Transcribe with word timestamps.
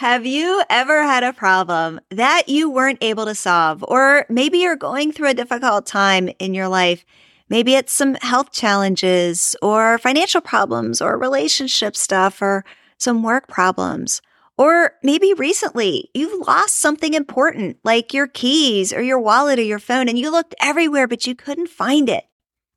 Have 0.00 0.24
you 0.24 0.62
ever 0.70 1.02
had 1.02 1.24
a 1.24 1.34
problem 1.34 2.00
that 2.08 2.48
you 2.48 2.70
weren't 2.70 3.02
able 3.02 3.26
to 3.26 3.34
solve? 3.34 3.84
Or 3.86 4.24
maybe 4.30 4.56
you're 4.56 4.74
going 4.74 5.12
through 5.12 5.28
a 5.28 5.34
difficult 5.34 5.84
time 5.84 6.30
in 6.38 6.54
your 6.54 6.68
life. 6.68 7.04
Maybe 7.50 7.74
it's 7.74 7.92
some 7.92 8.14
health 8.14 8.50
challenges 8.50 9.54
or 9.60 9.98
financial 9.98 10.40
problems 10.40 11.02
or 11.02 11.18
relationship 11.18 11.96
stuff 11.96 12.40
or 12.40 12.64
some 12.96 13.22
work 13.22 13.46
problems. 13.46 14.22
Or 14.56 14.92
maybe 15.02 15.34
recently 15.34 16.08
you 16.14 16.44
lost 16.44 16.76
something 16.76 17.12
important 17.12 17.76
like 17.84 18.14
your 18.14 18.26
keys 18.26 18.94
or 18.94 19.02
your 19.02 19.20
wallet 19.20 19.58
or 19.58 19.64
your 19.64 19.78
phone 19.78 20.08
and 20.08 20.18
you 20.18 20.30
looked 20.30 20.54
everywhere, 20.62 21.08
but 21.08 21.26
you 21.26 21.34
couldn't 21.34 21.68
find 21.68 22.08
it. 22.08 22.24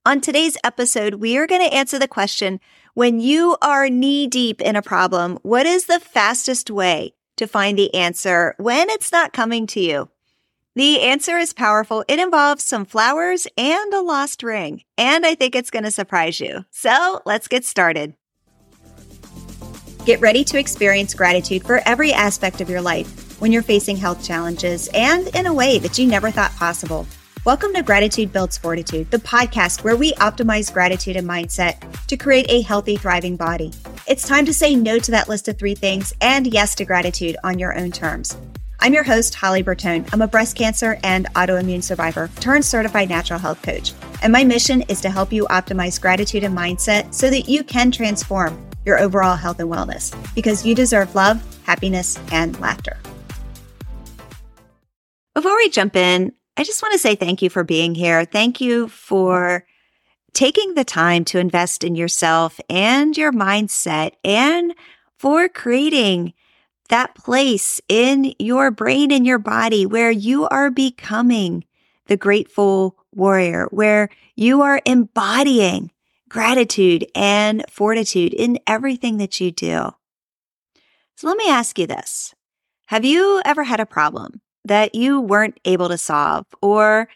On 0.06 0.20
today's 0.20 0.58
episode, 0.66 1.14
we 1.14 1.38
are 1.38 1.48
going 1.48 1.62
to 1.62 1.74
answer 1.74 1.98
the 1.98 2.10
question 2.10 2.60
when 2.96 3.20
you 3.20 3.58
are 3.60 3.90
knee 3.90 4.28
deep 4.28 4.62
in 4.62 4.76
a 4.76 4.82
problem, 4.82 5.40
what 5.42 5.66
is 5.66 5.86
the 5.86 6.00
fastest 6.00 6.70
way 6.70 7.16
to 7.38 7.48
find 7.48 7.76
the 7.76 7.92
answer 7.96 8.54
when 8.58 8.88
it's 8.92 9.12
not 9.12 9.34
coming 9.34 9.66
to 9.66 9.80
you? 9.80 10.10
The 10.76 11.02
answer 11.02 11.38
is 11.38 11.54
powerful. 11.54 12.06
It 12.08 12.20
involves 12.20 12.64
some 12.64 12.86
flowers 12.86 13.48
and 13.58 13.94
a 13.94 14.02
lost 14.02 14.44
ring, 14.44 14.84
and 14.96 15.26
I 15.26 15.34
think 15.34 15.56
it's 15.56 15.72
going 15.72 15.86
to 15.86 15.92
surprise 15.92 16.40
you. 16.40 16.66
So 16.70 17.22
let's 17.26 17.48
get 17.48 17.66
started. 17.66 18.14
Get 20.06 20.22
ready 20.22 20.44
to 20.44 20.60
experience 20.60 21.16
gratitude 21.16 21.64
for 21.64 21.82
every 21.88 22.14
aspect 22.14 22.62
of 22.62 22.70
your 22.70 22.82
life 22.82 23.42
when 23.42 23.52
you're 23.52 23.64
facing 23.64 23.98
health 23.98 24.24
challenges 24.24 24.88
and 24.94 25.28
in 25.36 25.48
a 25.48 25.54
way 25.54 25.80
that 25.80 25.98
you 25.98 26.06
never 26.06 26.30
thought 26.30 26.56
possible. 26.58 27.08
Welcome 27.46 27.74
to 27.74 27.84
Gratitude 27.84 28.32
Builds 28.32 28.58
Fortitude, 28.58 29.12
the 29.12 29.18
podcast 29.18 29.84
where 29.84 29.98
we 29.98 30.14
optimize 30.14 30.72
gratitude 30.72 31.18
and 31.18 31.28
mindset 31.28 31.76
to 32.08 32.16
create 32.16 32.46
a 32.48 32.62
healthy, 32.62 32.96
thriving 32.96 33.36
body. 33.36 33.74
It's 34.08 34.26
time 34.26 34.46
to 34.46 34.54
say 34.54 34.76
no 34.76 34.98
to 35.00 35.12
that 35.12 35.28
list 35.28 35.50
of 35.50 35.60
three 35.60 35.76
things 35.76 36.14
and 36.22 36.48
yes 36.48 36.74
to 36.76 36.86
gratitude 36.86 37.36
on 37.44 37.60
your 37.60 37.78
own 37.78 37.92
terms. 37.92 38.38
I'm 38.80 38.94
your 38.94 39.04
host, 39.04 39.36
Holly 39.36 39.62
Bertone. 39.62 40.08
I'm 40.14 40.22
a 40.22 40.28
breast 40.28 40.56
cancer 40.56 40.98
and 41.04 41.26
autoimmune 41.34 41.84
survivor 41.84 42.30
turned 42.40 42.64
certified 42.64 43.10
natural 43.10 43.40
health 43.40 43.62
coach. 43.62 43.92
And 44.22 44.32
my 44.32 44.46
mission 44.46 44.84
is 44.84 45.02
to 45.02 45.10
help 45.10 45.34
you 45.34 45.46
optimize 45.48 46.00
gratitude 46.00 46.46
and 46.46 46.58
mindset 46.58 47.14
so 47.14 47.30
that 47.30 47.50
you 47.50 47.66
can 47.66 47.92
transform 47.92 48.58
your 48.86 49.02
overall 49.02 49.36
health 49.36 49.60
and 49.60 49.70
wellness 49.70 50.16
because 50.34 50.66
you 50.66 50.76
deserve 50.76 51.14
love, 51.14 51.44
happiness, 51.66 52.18
and 52.32 52.58
laughter. 52.62 52.98
Before 55.36 55.58
we 55.58 55.68
jump 55.68 55.98
in, 55.98 56.32
I 56.56 56.64
just 56.64 56.82
want 56.84 56.94
to 56.94 57.00
say 57.00 57.16
thank 57.16 57.42
you 57.42 57.50
for 57.50 57.64
being 57.64 57.96
here. 57.96 58.26
Thank 58.26 58.62
you 58.62 58.88
for 58.88 59.66
taking 60.34 60.74
the 60.74 60.84
time 60.84 61.26
to 61.26 61.40
invest 61.40 61.84
in 61.84 61.96
yourself 61.96 62.60
and 62.70 63.18
your 63.18 63.32
mindset 63.32 64.14
and 64.24 64.74
for 65.18 65.48
creating 65.50 66.34
that 66.90 67.16
place 67.16 67.82
in 67.88 68.34
your 68.38 68.70
brain 68.70 69.12
and 69.12 69.26
your 69.26 69.40
body 69.40 69.86
where 69.86 70.12
you 70.12 70.48
are 70.50 70.70
becoming 70.70 71.64
the 72.08 72.18
grateful 72.18 72.98
warrior, 73.14 73.68
where 73.72 74.10
you 74.36 74.62
are 74.62 74.82
embodying 74.86 75.92
gratitude 76.30 77.06
and 77.16 77.64
fortitude 77.70 78.34
in 78.34 78.60
everything 78.68 79.18
that 79.18 79.40
you 79.40 79.52
do. 79.52 79.92
So 81.16 81.28
let 81.28 81.38
me 81.38 81.50
ask 81.50 81.80
you 81.80 81.88
this. 81.88 82.34
Have 82.88 83.06
you 83.06 83.42
ever 83.46 83.64
had 83.64 83.80
a 83.80 83.86
problem 83.86 84.42
that 84.66 84.96
you 84.96 85.20
weren't 85.20 85.60
able 85.66 85.90
to 85.90 85.98
solve, 85.98 86.46
or 86.62 87.08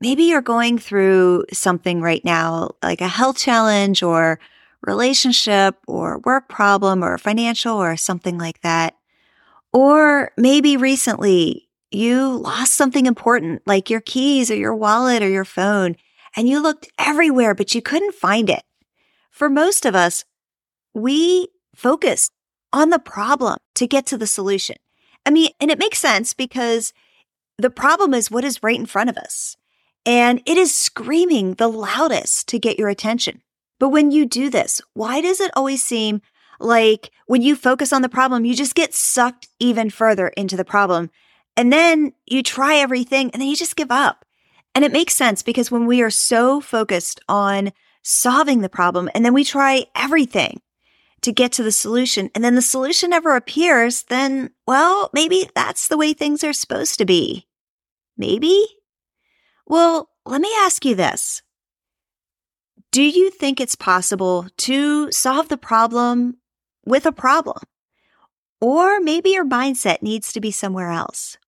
maybe 0.00 0.24
you're 0.24 0.40
going 0.40 0.78
through 0.78 1.44
something 1.52 2.00
right 2.00 2.24
now, 2.24 2.72
like 2.82 3.00
a 3.00 3.08
health 3.08 3.38
challenge 3.38 4.02
or 4.02 4.38
relationship 4.82 5.76
or 5.86 6.18
work 6.18 6.48
problem 6.48 7.04
or 7.04 7.16
financial 7.18 7.76
or 7.76 7.96
something 7.96 8.38
like 8.38 8.60
that. 8.62 8.94
Or 9.72 10.32
maybe 10.36 10.76
recently 10.76 11.68
you 11.90 12.36
lost 12.36 12.72
something 12.72 13.06
important 13.06 13.62
like 13.66 13.90
your 13.90 14.00
keys 14.00 14.50
or 14.50 14.56
your 14.56 14.74
wallet 14.74 15.22
or 15.22 15.28
your 15.28 15.44
phone 15.44 15.96
and 16.36 16.48
you 16.48 16.60
looked 16.60 16.88
everywhere, 16.98 17.54
but 17.54 17.74
you 17.74 17.82
couldn't 17.82 18.14
find 18.14 18.50
it. 18.50 18.62
For 19.30 19.48
most 19.48 19.86
of 19.86 19.94
us, 19.94 20.24
we 20.94 21.48
focus 21.74 22.30
on 22.72 22.90
the 22.90 22.98
problem 22.98 23.56
to 23.74 23.86
get 23.86 24.06
to 24.06 24.18
the 24.18 24.26
solution. 24.26 24.76
I 25.24 25.30
mean, 25.30 25.50
and 25.60 25.70
it 25.70 25.78
makes 25.78 25.98
sense 25.98 26.34
because 26.34 26.92
the 27.58 27.70
problem 27.70 28.14
is 28.14 28.30
what 28.30 28.44
is 28.44 28.62
right 28.62 28.78
in 28.78 28.86
front 28.86 29.10
of 29.10 29.16
us. 29.16 29.56
And 30.04 30.42
it 30.46 30.56
is 30.56 30.74
screaming 30.74 31.54
the 31.54 31.68
loudest 31.68 32.48
to 32.48 32.58
get 32.58 32.78
your 32.78 32.88
attention. 32.88 33.42
But 33.78 33.90
when 33.90 34.10
you 34.10 34.26
do 34.26 34.50
this, 34.50 34.80
why 34.94 35.20
does 35.20 35.40
it 35.40 35.52
always 35.54 35.82
seem 35.82 36.22
like 36.58 37.10
when 37.26 37.42
you 37.42 37.56
focus 37.56 37.92
on 37.92 38.02
the 38.02 38.08
problem, 38.08 38.44
you 38.44 38.54
just 38.54 38.74
get 38.74 38.94
sucked 38.94 39.48
even 39.60 39.90
further 39.90 40.28
into 40.28 40.56
the 40.56 40.64
problem? 40.64 41.10
And 41.56 41.72
then 41.72 42.12
you 42.26 42.42
try 42.42 42.76
everything 42.76 43.30
and 43.30 43.40
then 43.40 43.48
you 43.48 43.56
just 43.56 43.76
give 43.76 43.90
up. 43.90 44.24
And 44.74 44.84
it 44.84 44.92
makes 44.92 45.14
sense 45.14 45.42
because 45.42 45.70
when 45.70 45.86
we 45.86 46.02
are 46.02 46.10
so 46.10 46.60
focused 46.60 47.20
on 47.28 47.72
solving 48.02 48.60
the 48.60 48.68
problem 48.68 49.08
and 49.14 49.24
then 49.24 49.34
we 49.34 49.44
try 49.44 49.86
everything 49.94 50.60
to 51.22 51.32
get 51.32 51.52
to 51.52 51.62
the 51.62 51.72
solution 51.72 52.30
and 52.34 52.44
then 52.44 52.54
the 52.54 52.62
solution 52.62 53.10
never 53.10 53.36
appears, 53.36 54.04
then, 54.04 54.50
well, 54.66 55.10
maybe 55.12 55.48
that's 55.54 55.88
the 55.88 55.96
way 55.96 56.12
things 56.12 56.44
are 56.44 56.52
supposed 56.52 56.98
to 56.98 57.04
be. 57.04 57.46
Maybe? 58.16 58.66
Well, 59.66 60.10
let 60.26 60.40
me 60.40 60.50
ask 60.58 60.84
you 60.84 60.94
this. 60.94 61.42
Do 62.90 63.02
you 63.02 63.30
think 63.30 63.60
it's 63.60 63.74
possible 63.74 64.48
to 64.58 65.10
solve 65.10 65.48
the 65.48 65.56
problem 65.56 66.36
with 66.84 67.06
a 67.06 67.12
problem? 67.12 67.58
Or 68.60 69.00
maybe 69.00 69.30
your 69.30 69.46
mindset 69.46 70.02
needs 70.02 70.32
to 70.32 70.40
be 70.40 70.50
somewhere 70.50 70.90
else. 70.90 71.38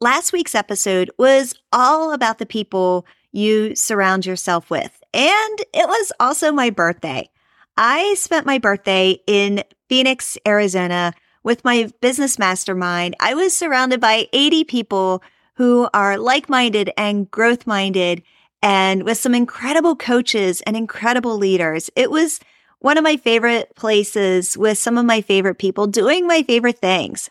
Last 0.00 0.32
week's 0.32 0.54
episode 0.54 1.10
was 1.18 1.54
all 1.72 2.12
about 2.12 2.38
the 2.38 2.46
people 2.46 3.06
you 3.32 3.74
surround 3.74 4.24
yourself 4.24 4.70
with. 4.70 5.02
And 5.12 5.58
it 5.72 5.88
was 5.88 6.12
also 6.20 6.52
my 6.52 6.70
birthday. 6.70 7.28
I 7.76 8.14
spent 8.14 8.46
my 8.46 8.58
birthday 8.58 9.18
in 9.26 9.64
Phoenix, 9.88 10.38
Arizona 10.46 11.12
with 11.42 11.64
my 11.64 11.90
business 12.00 12.38
mastermind. 12.38 13.16
I 13.20 13.34
was 13.34 13.56
surrounded 13.56 14.00
by 14.00 14.28
80 14.32 14.64
people 14.64 15.22
who 15.56 15.88
are 15.92 16.16
like 16.16 16.48
minded 16.48 16.90
and 16.96 17.30
growth 17.30 17.66
minded 17.66 18.22
and 18.62 19.02
with 19.02 19.18
some 19.18 19.34
incredible 19.34 19.96
coaches 19.96 20.62
and 20.62 20.76
incredible 20.76 21.36
leaders. 21.36 21.90
It 21.96 22.10
was 22.10 22.40
one 22.78 22.96
of 22.96 23.04
my 23.04 23.16
favorite 23.16 23.74
places 23.76 24.56
with 24.56 24.78
some 24.78 24.96
of 24.96 25.04
my 25.04 25.20
favorite 25.20 25.58
people 25.58 25.86
doing 25.86 26.26
my 26.26 26.42
favorite 26.42 26.78
things. 26.78 27.28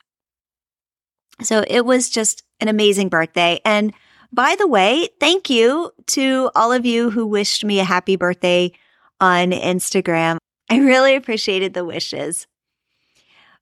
So 1.41 1.63
it 1.67 1.85
was 1.85 2.09
just 2.09 2.43
an 2.59 2.67
amazing 2.67 3.09
birthday. 3.09 3.61
And 3.65 3.93
by 4.31 4.55
the 4.57 4.67
way, 4.67 5.09
thank 5.19 5.49
you 5.49 5.91
to 6.07 6.51
all 6.55 6.71
of 6.71 6.85
you 6.85 7.09
who 7.11 7.25
wished 7.25 7.63
me 7.63 7.79
a 7.79 7.85
happy 7.85 8.15
birthday 8.15 8.71
on 9.23 9.51
Instagram. 9.51 10.35
I 10.69 10.79
really 10.79 11.15
appreciated 11.15 11.73
the 11.73 11.85
wishes. 11.85 12.45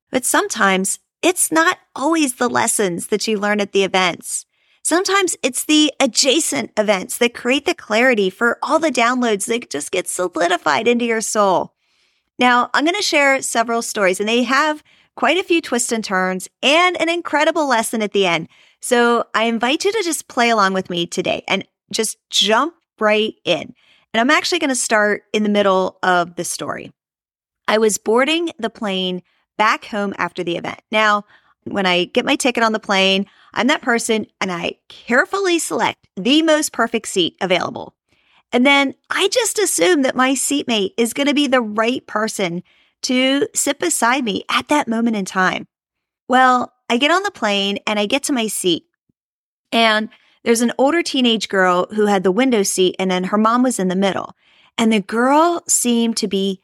But 0.10 0.26
sometimes 0.26 0.98
it's 1.22 1.52
not 1.52 1.78
always 1.96 2.34
the 2.34 2.50
lessons 2.50 3.08
that 3.08 3.28
you 3.28 3.38
learn 3.38 3.62
at 3.62 3.72
the 3.72 3.84
events. 3.84 4.48
Sometimes 4.84 5.38
it's 5.44 5.64
the 5.64 5.94
adjacent 6.00 6.72
events 6.80 7.20
that 7.20 7.36
create 7.36 7.66
the 7.66 7.76
clarity 7.76 8.32
for 8.32 8.58
all 8.64 8.80
the 8.80 8.90
downloads 8.90 9.46
that 9.46 9.70
just 9.70 9.92
get 9.92 10.08
solidified 10.08 10.88
into 10.88 11.06
your 11.06 11.22
soul. 11.22 11.76
Now, 12.40 12.72
I'm 12.74 12.84
going 12.84 12.96
to 12.96 13.04
share 13.04 13.40
several 13.44 13.84
stories 13.84 14.20
and 14.20 14.28
they 14.28 14.42
have 14.42 14.82
quite 15.16 15.38
a 15.38 15.44
few 15.44 15.62
twists 15.62 15.92
and 15.92 16.04
turns 16.04 16.50
and 16.64 17.00
an 17.00 17.08
incredible 17.08 17.68
lesson 17.68 18.02
at 18.02 18.14
the 18.14 18.26
end. 18.26 18.48
So 18.82 19.26
I 19.36 19.44
invite 19.44 19.86
you 19.86 19.92
to 19.92 20.02
just 20.04 20.28
play 20.28 20.50
along 20.50 20.74
with 20.74 20.90
me 20.90 21.06
today 21.06 21.44
and 21.48 21.68
just 21.92 22.18
jump 22.32 22.74
right 23.00 23.36
in. 23.46 23.76
And 24.14 24.22
I'm 24.22 24.30
actually 24.30 24.60
going 24.60 24.70
to 24.70 24.76
start 24.76 25.24
in 25.34 25.44
the 25.44 25.50
middle 25.50 25.98
of 26.04 26.36
the 26.36 26.44
story. 26.44 26.92
I 27.68 27.78
was 27.78 27.98
boarding 27.98 28.50
the 28.60 28.70
plane 28.70 29.22
back 29.58 29.86
home 29.86 30.14
after 30.18 30.44
the 30.44 30.58
event. 30.58 30.82
Now, 30.92 31.24
when 31.64 31.86
I 31.86 32.06
get 32.06 32.26
my 32.26 32.36
ticket 32.36 32.64
on 32.64 32.74
the 32.74 32.80
plane, 32.80 33.26
I'm 33.54 33.68
that 33.68 33.82
person 33.82 34.26
and 34.42 34.52
I 34.52 34.74
carefully 34.90 35.60
select 35.60 36.08
the 36.16 36.42
most 36.42 36.74
perfect 36.74 37.08
seat 37.08 37.38
available. 37.40 37.96
And 38.52 38.66
then 38.66 38.96
I 39.10 39.30
just 39.30 39.60
assume 39.60 40.02
that 40.02 40.16
my 40.16 40.34
seatmate 40.34 40.94
is 40.98 41.14
going 41.14 41.28
to 41.28 41.34
be 41.34 41.48
the 41.48 41.62
right 41.62 42.06
person 42.06 42.64
to 43.04 43.48
sit 43.56 43.80
beside 43.80 44.24
me 44.24 44.44
at 44.50 44.68
that 44.68 44.88
moment 44.88 45.16
in 45.16 45.26
time. 45.26 45.66
Well, 46.28 46.74
I 46.90 46.98
get 46.98 47.12
on 47.12 47.24
the 47.24 47.32
plane 47.32 47.80
and 47.88 48.00
I 48.00 48.06
get 48.06 48.24
to 48.24 48.34
my 48.34 48.48
seat. 48.48 48.84
And 49.72 50.10
there's 50.44 50.62
an 50.62 50.74
older 50.78 51.04
teenage 51.04 51.50
girl 51.50 51.88
who 51.92 52.08
had 52.08 52.24
the 52.24 52.32
window 52.32 52.64
seat, 52.64 52.96
and 52.98 53.12
then 53.12 53.26
her 53.26 53.38
mom 53.38 53.64
was 53.64 53.80
in 53.80 53.88
the 53.88 53.96
middle. 53.96 54.36
And 54.78 54.92
the 54.92 55.02
girl 55.02 55.64
seemed 55.68 56.18
to 56.18 56.28
be 56.28 56.62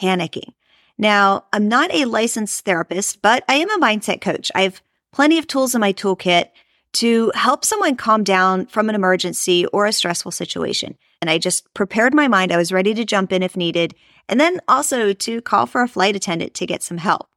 panicking. 0.00 0.54
Now, 0.96 1.44
I'm 1.52 1.68
not 1.68 1.92
a 1.94 2.04
licensed 2.04 2.64
therapist, 2.64 3.22
but 3.22 3.44
I 3.48 3.54
am 3.54 3.70
a 3.70 3.84
mindset 3.84 4.20
coach. 4.20 4.50
I 4.54 4.62
have 4.62 4.82
plenty 5.12 5.38
of 5.38 5.46
tools 5.46 5.74
in 5.74 5.80
my 5.80 5.92
toolkit 5.92 6.50
to 6.92 7.32
help 7.34 7.64
someone 7.64 7.96
calm 7.96 8.24
down 8.24 8.66
from 8.66 8.88
an 8.88 8.94
emergency 8.94 9.64
or 9.66 9.86
a 9.86 9.92
stressful 9.92 10.32
situation. 10.32 10.96
And 11.20 11.30
I 11.30 11.38
just 11.38 11.72
prepared 11.74 12.14
my 12.14 12.28
mind. 12.28 12.52
I 12.52 12.56
was 12.56 12.72
ready 12.72 12.94
to 12.94 13.04
jump 13.04 13.32
in 13.32 13.42
if 13.42 13.56
needed, 13.56 13.94
and 14.28 14.40
then 14.40 14.60
also 14.68 15.12
to 15.12 15.40
call 15.40 15.66
for 15.66 15.82
a 15.82 15.88
flight 15.88 16.16
attendant 16.16 16.54
to 16.54 16.66
get 16.66 16.82
some 16.82 16.98
help. 16.98 17.29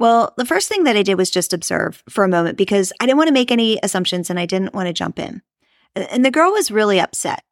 Well, 0.00 0.32
the 0.38 0.46
first 0.46 0.66
thing 0.66 0.84
that 0.84 0.96
I 0.96 1.02
did 1.02 1.16
was 1.16 1.30
just 1.30 1.52
observe 1.52 2.02
for 2.08 2.24
a 2.24 2.28
moment 2.28 2.56
because 2.56 2.90
I 3.00 3.04
didn't 3.04 3.18
want 3.18 3.28
to 3.28 3.34
make 3.34 3.52
any 3.52 3.78
assumptions 3.82 4.30
and 4.30 4.40
I 4.40 4.46
didn't 4.46 4.72
want 4.72 4.86
to 4.86 4.94
jump 4.94 5.18
in. 5.18 5.42
And 5.94 6.24
the 6.24 6.30
girl 6.30 6.52
was 6.52 6.70
really 6.70 6.98
upset. 6.98 7.44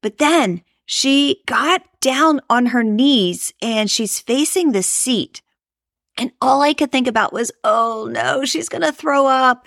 But 0.00 0.16
then 0.16 0.62
she 0.86 1.42
got 1.44 1.82
down 2.00 2.40
on 2.48 2.66
her 2.66 2.82
knees 2.82 3.52
and 3.60 3.90
she's 3.90 4.18
facing 4.18 4.72
the 4.72 4.82
seat. 4.82 5.42
And 6.16 6.32
all 6.40 6.62
I 6.62 6.72
could 6.72 6.90
think 6.90 7.06
about 7.06 7.34
was, 7.34 7.52
oh 7.62 8.08
no, 8.10 8.46
she's 8.46 8.70
going 8.70 8.80
to 8.80 8.92
throw 8.92 9.26
up. 9.26 9.66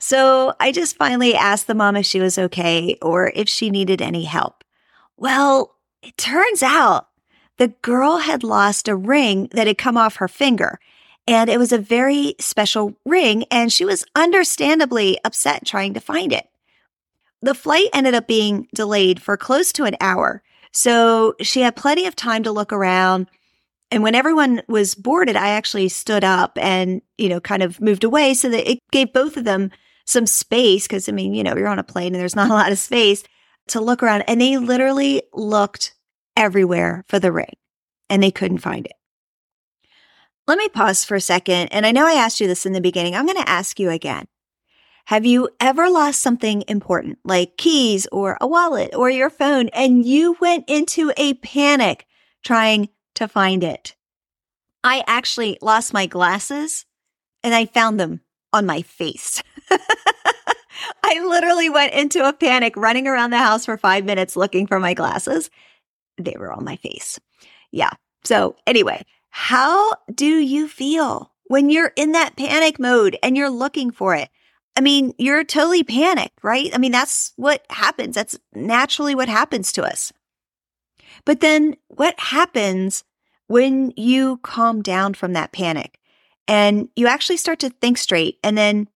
So 0.00 0.54
I 0.58 0.72
just 0.72 0.96
finally 0.96 1.36
asked 1.36 1.68
the 1.68 1.74
mom 1.76 1.94
if 1.94 2.04
she 2.04 2.18
was 2.18 2.36
okay 2.36 2.96
or 3.00 3.30
if 3.36 3.48
she 3.48 3.70
needed 3.70 4.02
any 4.02 4.24
help. 4.24 4.64
Well, 5.16 5.76
it 6.02 6.16
turns 6.16 6.64
out 6.64 7.10
the 7.58 7.68
girl 7.68 8.16
had 8.18 8.42
lost 8.42 8.88
a 8.88 8.96
ring 8.96 9.48
that 9.52 9.68
had 9.68 9.78
come 9.78 9.96
off 9.96 10.16
her 10.16 10.26
finger. 10.26 10.80
And 11.26 11.48
it 11.48 11.58
was 11.58 11.72
a 11.72 11.78
very 11.78 12.34
special 12.40 12.94
ring, 13.04 13.44
and 13.50 13.72
she 13.72 13.84
was 13.84 14.04
understandably 14.16 15.18
upset 15.24 15.64
trying 15.64 15.94
to 15.94 16.00
find 16.00 16.32
it. 16.32 16.46
The 17.42 17.54
flight 17.54 17.88
ended 17.92 18.14
up 18.14 18.26
being 18.26 18.68
delayed 18.74 19.22
for 19.22 19.36
close 19.36 19.72
to 19.72 19.84
an 19.84 19.96
hour. 20.00 20.42
So 20.72 21.34
she 21.40 21.60
had 21.60 21.76
plenty 21.76 22.06
of 22.06 22.16
time 22.16 22.42
to 22.44 22.52
look 22.52 22.72
around. 22.72 23.28
And 23.90 24.02
when 24.02 24.14
everyone 24.14 24.62
was 24.68 24.94
boarded, 24.94 25.36
I 25.36 25.50
actually 25.50 25.88
stood 25.88 26.22
up 26.22 26.56
and, 26.60 27.02
you 27.18 27.28
know, 27.28 27.40
kind 27.40 27.62
of 27.62 27.80
moved 27.80 28.04
away 28.04 28.34
so 28.34 28.48
that 28.50 28.70
it 28.70 28.78
gave 28.92 29.12
both 29.12 29.36
of 29.36 29.44
them 29.44 29.70
some 30.06 30.26
space. 30.26 30.86
Cause 30.86 31.08
I 31.08 31.12
mean, 31.12 31.34
you 31.34 31.42
know, 31.42 31.56
you're 31.56 31.68
on 31.68 31.78
a 31.78 31.84
plane 31.84 32.14
and 32.14 32.20
there's 32.20 32.36
not 32.36 32.50
a 32.50 32.54
lot 32.54 32.72
of 32.72 32.78
space 32.78 33.24
to 33.68 33.80
look 33.80 34.02
around. 34.02 34.22
And 34.28 34.40
they 34.40 34.58
literally 34.58 35.22
looked 35.32 35.94
everywhere 36.36 37.04
for 37.08 37.18
the 37.18 37.32
ring 37.32 37.54
and 38.08 38.22
they 38.22 38.30
couldn't 38.30 38.58
find 38.58 38.86
it. 38.86 38.92
Let 40.50 40.58
me 40.58 40.68
pause 40.68 41.04
for 41.04 41.14
a 41.14 41.20
second. 41.20 41.68
And 41.68 41.86
I 41.86 41.92
know 41.92 42.04
I 42.04 42.14
asked 42.14 42.40
you 42.40 42.48
this 42.48 42.66
in 42.66 42.72
the 42.72 42.80
beginning. 42.80 43.14
I'm 43.14 43.24
going 43.24 43.40
to 43.40 43.48
ask 43.48 43.78
you 43.78 43.88
again. 43.88 44.26
Have 45.04 45.24
you 45.24 45.48
ever 45.60 45.88
lost 45.88 46.20
something 46.20 46.64
important 46.66 47.20
like 47.22 47.56
keys 47.56 48.08
or 48.10 48.36
a 48.40 48.48
wallet 48.48 48.92
or 48.96 49.08
your 49.08 49.30
phone 49.30 49.68
and 49.68 50.04
you 50.04 50.36
went 50.40 50.68
into 50.68 51.12
a 51.16 51.34
panic 51.34 52.04
trying 52.42 52.88
to 53.14 53.28
find 53.28 53.62
it? 53.62 53.94
I 54.82 55.04
actually 55.06 55.56
lost 55.62 55.94
my 55.94 56.06
glasses 56.06 56.84
and 57.44 57.54
I 57.54 57.66
found 57.66 58.00
them 58.00 58.20
on 58.52 58.66
my 58.66 58.82
face. 58.82 59.44
I 61.04 61.24
literally 61.28 61.70
went 61.70 61.94
into 61.94 62.28
a 62.28 62.32
panic 62.32 62.76
running 62.76 63.06
around 63.06 63.30
the 63.30 63.38
house 63.38 63.66
for 63.66 63.78
five 63.78 64.04
minutes 64.04 64.34
looking 64.34 64.66
for 64.66 64.80
my 64.80 64.94
glasses. 64.94 65.48
They 66.18 66.34
were 66.36 66.52
on 66.52 66.64
my 66.64 66.74
face. 66.74 67.20
Yeah. 67.70 67.90
So 68.24 68.56
anyway, 68.66 69.04
how 69.30 69.94
do 70.14 70.26
you 70.26 70.68
feel 70.68 71.32
when 71.44 71.70
you're 71.70 71.92
in 71.96 72.12
that 72.12 72.36
panic 72.36 72.78
mode 72.78 73.18
and 73.22 73.36
you're 73.36 73.50
looking 73.50 73.90
for 73.90 74.14
it? 74.14 74.28
I 74.76 74.80
mean, 74.80 75.14
you're 75.18 75.44
totally 75.44 75.82
panicked, 75.82 76.38
right? 76.42 76.70
I 76.74 76.78
mean, 76.78 76.92
that's 76.92 77.32
what 77.36 77.64
happens. 77.70 78.14
That's 78.14 78.38
naturally 78.54 79.14
what 79.14 79.28
happens 79.28 79.72
to 79.72 79.82
us. 79.82 80.12
But 81.24 81.40
then 81.40 81.76
what 81.88 82.18
happens 82.18 83.04
when 83.46 83.92
you 83.96 84.38
calm 84.38 84.80
down 84.80 85.14
from 85.14 85.32
that 85.32 85.52
panic 85.52 85.98
and 86.46 86.88
you 86.96 87.06
actually 87.06 87.36
start 87.36 87.58
to 87.60 87.70
think 87.70 87.98
straight 87.98 88.38
and 88.42 88.56
then 88.56 88.88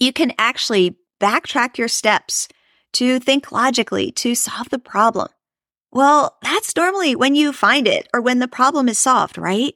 you 0.00 0.12
can 0.12 0.32
actually 0.38 0.96
backtrack 1.20 1.78
your 1.78 1.88
steps 1.88 2.48
to 2.94 3.18
think 3.18 3.52
logically 3.52 4.10
to 4.12 4.34
solve 4.34 4.70
the 4.70 4.78
problem. 4.78 5.28
Well, 5.94 6.36
that's 6.42 6.74
normally 6.74 7.14
when 7.14 7.36
you 7.36 7.52
find 7.52 7.86
it 7.86 8.08
or 8.12 8.20
when 8.20 8.40
the 8.40 8.48
problem 8.48 8.88
is 8.88 8.98
solved, 8.98 9.38
right? 9.38 9.74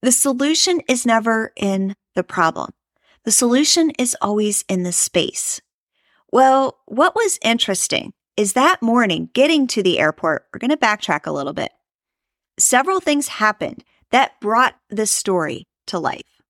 The 0.00 0.12
solution 0.12 0.80
is 0.88 1.04
never 1.04 1.52
in 1.56 1.94
the 2.14 2.24
problem. 2.24 2.70
The 3.24 3.30
solution 3.30 3.90
is 3.98 4.16
always 4.22 4.64
in 4.66 4.82
the 4.82 4.92
space. 4.92 5.60
Well, 6.32 6.78
what 6.86 7.14
was 7.14 7.38
interesting 7.42 8.14
is 8.38 8.54
that 8.54 8.80
morning 8.80 9.28
getting 9.34 9.66
to 9.66 9.82
the 9.82 9.98
airport, 9.98 10.46
we're 10.54 10.58
going 10.58 10.70
to 10.70 10.76
backtrack 10.78 11.26
a 11.26 11.32
little 11.32 11.52
bit. 11.52 11.70
Several 12.58 12.98
things 12.98 13.28
happened 13.28 13.84
that 14.12 14.40
brought 14.40 14.76
this 14.88 15.10
story 15.10 15.66
to 15.88 15.98
life. 15.98 16.40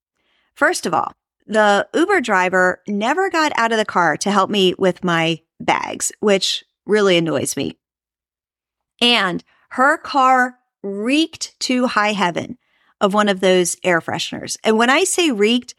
First 0.55 0.87
of 0.87 0.95
all, 0.95 1.13
the 1.45 1.89
Uber 1.93 2.21
driver 2.21 2.83
never 2.87 3.31
got 3.31 3.51
out 3.57 3.73
of 3.73 3.79
the 3.79 3.85
car 3.85 4.17
to 4.19 4.31
help 4.31 4.49
me 4.49 4.75
with 4.79 5.03
my 5.03 5.41
bags, 5.59 6.13
which 6.21 6.63
really 6.87 7.17
annoys 7.17 7.57
me 7.57 7.80
and 9.01 9.43
her 9.71 9.97
car 9.97 10.59
reeked 10.83 11.59
to 11.61 11.87
high 11.87 12.13
heaven 12.13 12.59
of 13.01 13.15
one 13.15 13.29
of 13.29 13.41
those 13.41 13.77
air 13.83 14.01
fresheners. 14.01 14.57
And 14.65 14.77
when 14.77 14.91
I 14.91 15.05
say 15.05 15.31
reeked, 15.31 15.75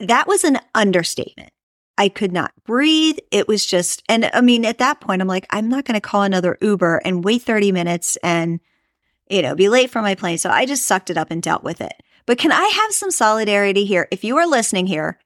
that 0.00 0.26
was 0.26 0.44
an 0.44 0.58
understatement. 0.74 1.50
I 1.96 2.08
could 2.08 2.32
not 2.32 2.52
breathe. 2.64 3.18
It 3.30 3.46
was 3.46 3.64
just, 3.64 4.02
and 4.08 4.28
I 4.34 4.40
mean, 4.40 4.64
at 4.64 4.78
that 4.78 5.00
point, 5.00 5.22
I'm 5.22 5.28
like, 5.28 5.46
I'm 5.50 5.68
not 5.68 5.84
going 5.84 5.94
to 5.94 6.00
call 6.00 6.22
another 6.22 6.58
Uber 6.60 7.00
and 7.04 7.24
wait 7.24 7.42
30 7.42 7.70
minutes 7.70 8.16
and, 8.22 8.58
you 9.28 9.42
know, 9.42 9.54
be 9.54 9.68
late 9.68 9.90
for 9.90 10.02
my 10.02 10.16
plane. 10.16 10.38
So 10.38 10.50
I 10.50 10.66
just 10.66 10.86
sucked 10.86 11.10
it 11.10 11.16
up 11.16 11.30
and 11.30 11.42
dealt 11.42 11.62
with 11.62 11.80
it. 11.80 11.94
But 12.26 12.38
can 12.38 12.50
I 12.50 12.64
have 12.64 12.92
some 12.92 13.12
solidarity 13.12 13.84
here? 13.84 14.08
If 14.10 14.24
you 14.24 14.36
are 14.38 14.46
listening 14.46 14.86
here, 14.86 15.20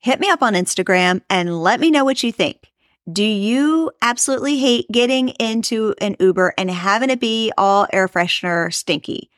hit 0.00 0.18
me 0.18 0.28
up 0.28 0.42
on 0.42 0.54
Instagram 0.54 1.22
and 1.30 1.62
let 1.62 1.78
me 1.78 1.90
know 1.90 2.04
what 2.04 2.22
you 2.22 2.32
think. 2.32 2.67
Do 3.10 3.24
you 3.24 3.90
absolutely 4.02 4.58
hate 4.58 4.86
getting 4.92 5.30
into 5.30 5.94
an 6.00 6.16
Uber 6.20 6.52
and 6.58 6.70
having 6.70 7.08
it 7.08 7.20
be 7.20 7.52
all 7.56 7.86
air 7.92 8.06
freshener 8.06 8.72
stinky? 8.72 9.30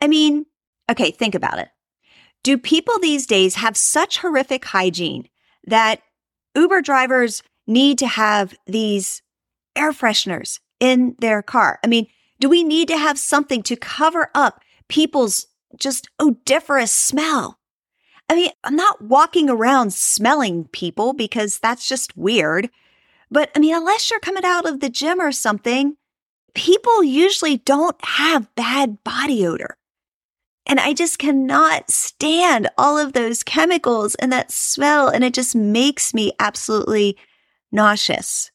I 0.00 0.08
mean, 0.08 0.46
okay, 0.90 1.12
think 1.12 1.36
about 1.36 1.58
it. 1.58 1.68
Do 2.42 2.58
people 2.58 2.98
these 2.98 3.26
days 3.26 3.54
have 3.54 3.76
such 3.76 4.18
horrific 4.18 4.64
hygiene 4.64 5.28
that 5.66 6.02
Uber 6.56 6.82
drivers 6.82 7.44
need 7.68 7.98
to 7.98 8.08
have 8.08 8.54
these 8.66 9.22
air 9.76 9.92
fresheners 9.92 10.58
in 10.80 11.14
their 11.20 11.42
car? 11.42 11.78
I 11.84 11.86
mean, 11.86 12.08
do 12.40 12.48
we 12.48 12.64
need 12.64 12.88
to 12.88 12.98
have 12.98 13.20
something 13.20 13.62
to 13.64 13.76
cover 13.76 14.30
up 14.34 14.60
people's 14.88 15.46
just 15.78 16.08
odoriferous 16.20 16.90
smell? 16.90 17.60
I 18.28 18.34
mean, 18.34 18.50
I'm 18.64 18.74
not 18.74 19.02
walking 19.02 19.48
around 19.48 19.92
smelling 19.92 20.64
people 20.72 21.12
because 21.12 21.60
that's 21.60 21.88
just 21.88 22.16
weird. 22.16 22.68
But 23.32 23.50
I 23.56 23.60
mean, 23.60 23.74
unless 23.74 24.10
you're 24.10 24.20
coming 24.20 24.44
out 24.44 24.68
of 24.68 24.80
the 24.80 24.90
gym 24.90 25.18
or 25.18 25.32
something, 25.32 25.96
people 26.54 27.02
usually 27.02 27.56
don't 27.56 27.96
have 28.04 28.54
bad 28.54 29.02
body 29.04 29.46
odor. 29.46 29.78
And 30.66 30.78
I 30.78 30.92
just 30.92 31.18
cannot 31.18 31.90
stand 31.90 32.68
all 32.76 32.98
of 32.98 33.14
those 33.14 33.42
chemicals 33.42 34.14
and 34.16 34.30
that 34.32 34.52
smell. 34.52 35.08
And 35.08 35.24
it 35.24 35.32
just 35.32 35.56
makes 35.56 36.12
me 36.12 36.32
absolutely 36.38 37.16
nauseous. 37.72 38.50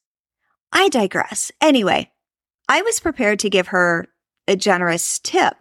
I 0.72 0.90
digress. 0.90 1.52
Anyway, 1.60 2.12
I 2.70 2.84
was 2.84 3.00
prepared 3.00 3.40
to 3.40 3.50
give 3.50 3.70
her 3.70 4.08
a 4.48 4.56
generous 4.56 5.18
tip. 5.20 5.56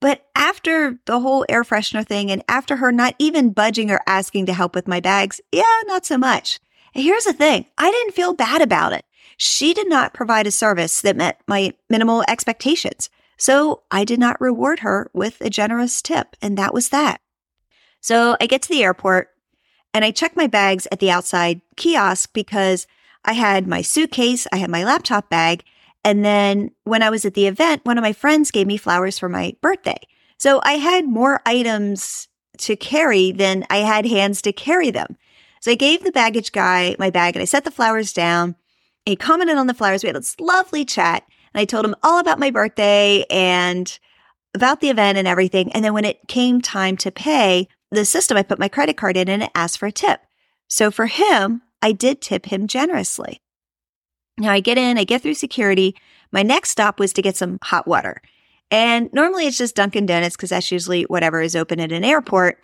But 0.00 0.26
after 0.34 0.98
the 1.06 1.20
whole 1.20 1.46
air 1.48 1.62
freshener 1.62 2.06
thing 2.06 2.32
and 2.32 2.42
after 2.48 2.76
her 2.76 2.90
not 2.90 3.14
even 3.20 3.52
budging 3.52 3.92
or 3.92 4.00
asking 4.08 4.46
to 4.46 4.52
help 4.52 4.74
with 4.74 4.88
my 4.88 4.98
bags, 4.98 5.40
yeah, 5.52 5.62
not 5.86 6.04
so 6.04 6.18
much. 6.18 6.58
Here's 6.96 7.24
the 7.24 7.34
thing 7.34 7.66
I 7.76 7.90
didn't 7.90 8.14
feel 8.14 8.32
bad 8.32 8.62
about 8.62 8.94
it. 8.94 9.04
She 9.36 9.74
did 9.74 9.88
not 9.88 10.14
provide 10.14 10.46
a 10.46 10.50
service 10.50 11.02
that 11.02 11.16
met 11.16 11.40
my 11.46 11.74
minimal 11.90 12.24
expectations. 12.26 13.10
So 13.36 13.82
I 13.90 14.04
did 14.04 14.18
not 14.18 14.40
reward 14.40 14.78
her 14.78 15.10
with 15.12 15.42
a 15.42 15.50
generous 15.50 16.00
tip. 16.00 16.36
And 16.40 16.56
that 16.56 16.72
was 16.72 16.88
that. 16.88 17.20
So 18.00 18.36
I 18.40 18.46
get 18.46 18.62
to 18.62 18.68
the 18.70 18.82
airport 18.82 19.28
and 19.92 20.06
I 20.06 20.10
check 20.10 20.36
my 20.36 20.46
bags 20.46 20.88
at 20.90 21.00
the 21.00 21.10
outside 21.10 21.60
kiosk 21.76 22.32
because 22.32 22.86
I 23.26 23.34
had 23.34 23.66
my 23.66 23.82
suitcase, 23.82 24.46
I 24.50 24.56
had 24.56 24.70
my 24.70 24.82
laptop 24.82 25.28
bag. 25.28 25.64
And 26.02 26.24
then 26.24 26.70
when 26.84 27.02
I 27.02 27.10
was 27.10 27.26
at 27.26 27.34
the 27.34 27.46
event, 27.46 27.84
one 27.84 27.98
of 27.98 28.02
my 28.02 28.14
friends 28.14 28.50
gave 28.50 28.66
me 28.66 28.78
flowers 28.78 29.18
for 29.18 29.28
my 29.28 29.54
birthday. 29.60 30.00
So 30.38 30.60
I 30.62 30.74
had 30.74 31.06
more 31.06 31.42
items 31.44 32.28
to 32.58 32.74
carry 32.74 33.32
than 33.32 33.66
I 33.68 33.78
had 33.78 34.06
hands 34.06 34.40
to 34.42 34.52
carry 34.52 34.90
them. 34.90 35.18
So 35.60 35.70
I 35.70 35.74
gave 35.74 36.04
the 36.04 36.12
baggage 36.12 36.52
guy 36.52 36.96
my 36.98 37.10
bag 37.10 37.36
and 37.36 37.42
I 37.42 37.46
set 37.46 37.64
the 37.64 37.70
flowers 37.70 38.12
down. 38.12 38.56
He 39.04 39.16
commented 39.16 39.56
on 39.56 39.66
the 39.66 39.74
flowers. 39.74 40.02
We 40.02 40.08
had 40.08 40.16
this 40.16 40.38
lovely 40.40 40.84
chat. 40.84 41.24
And 41.54 41.60
I 41.60 41.64
told 41.64 41.84
him 41.84 41.94
all 42.02 42.18
about 42.18 42.38
my 42.38 42.50
birthday 42.50 43.24
and 43.30 43.98
about 44.54 44.80
the 44.80 44.90
event 44.90 45.18
and 45.18 45.28
everything. 45.28 45.72
And 45.72 45.84
then 45.84 45.94
when 45.94 46.04
it 46.04 46.28
came 46.28 46.60
time 46.60 46.96
to 46.98 47.10
pay, 47.10 47.68
the 47.90 48.04
system, 48.04 48.36
I 48.36 48.42
put 48.42 48.58
my 48.58 48.68
credit 48.68 48.96
card 48.96 49.16
in 49.16 49.28
and 49.28 49.44
it 49.44 49.50
asked 49.54 49.78
for 49.78 49.86
a 49.86 49.92
tip. 49.92 50.20
So 50.68 50.90
for 50.90 51.06
him, 51.06 51.62
I 51.80 51.92
did 51.92 52.20
tip 52.20 52.46
him 52.46 52.66
generously. 52.66 53.40
Now 54.38 54.50
I 54.50 54.60
get 54.60 54.78
in, 54.78 54.98
I 54.98 55.04
get 55.04 55.22
through 55.22 55.34
security. 55.34 55.94
My 56.32 56.42
next 56.42 56.70
stop 56.70 56.98
was 56.98 57.12
to 57.14 57.22
get 57.22 57.36
some 57.36 57.58
hot 57.62 57.86
water. 57.86 58.20
And 58.70 59.08
normally 59.12 59.46
it's 59.46 59.58
just 59.58 59.76
Dunkin' 59.76 60.06
Donuts 60.06 60.36
because 60.36 60.50
that's 60.50 60.72
usually 60.72 61.04
whatever 61.04 61.40
is 61.40 61.54
open 61.54 61.80
at 61.80 61.92
an 61.92 62.04
airport. 62.04 62.58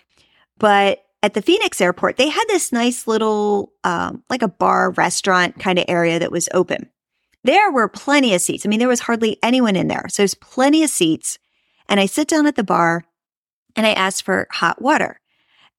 But 0.59 1.05
at 1.23 1.35
the 1.35 1.43
Phoenix 1.43 1.81
airport, 1.81 2.17
they 2.17 2.29
had 2.29 2.45
this 2.49 2.73
nice 2.73 3.07
little, 3.07 3.73
um, 3.85 4.25
like 4.29 4.43
a 4.43 4.49
bar 4.49 4.91
restaurant 4.91 5.59
kind 5.59 5.79
of 5.79 5.85
area 5.89 6.19
that 6.19 6.33
was 6.33 6.49
open. 6.53 6.91
There 7.45 7.71
were 7.71 7.89
plenty 7.89 8.35
of 8.35 8.41
seats. 8.41 8.67
I 8.67 8.69
mean, 8.69 8.79
there 8.79 8.89
was 8.89 9.01
hardly 9.01 9.39
anyone 9.43 9.77
in 9.77 9.89
there. 9.89 10.07
So 10.09 10.23
there's 10.23 10.35
plenty 10.35 10.83
of 10.83 10.91
seats. 10.91 11.39
And 11.89 12.01
I 12.01 12.07
sit 12.07 12.29
down 12.29 12.47
at 12.47 12.57
the 12.57 12.65
bar 12.65 13.05
and 13.77 13.87
I 13.87 13.93
ask 13.93 14.25
for 14.25 14.49
hot 14.51 14.83
water. 14.83 15.21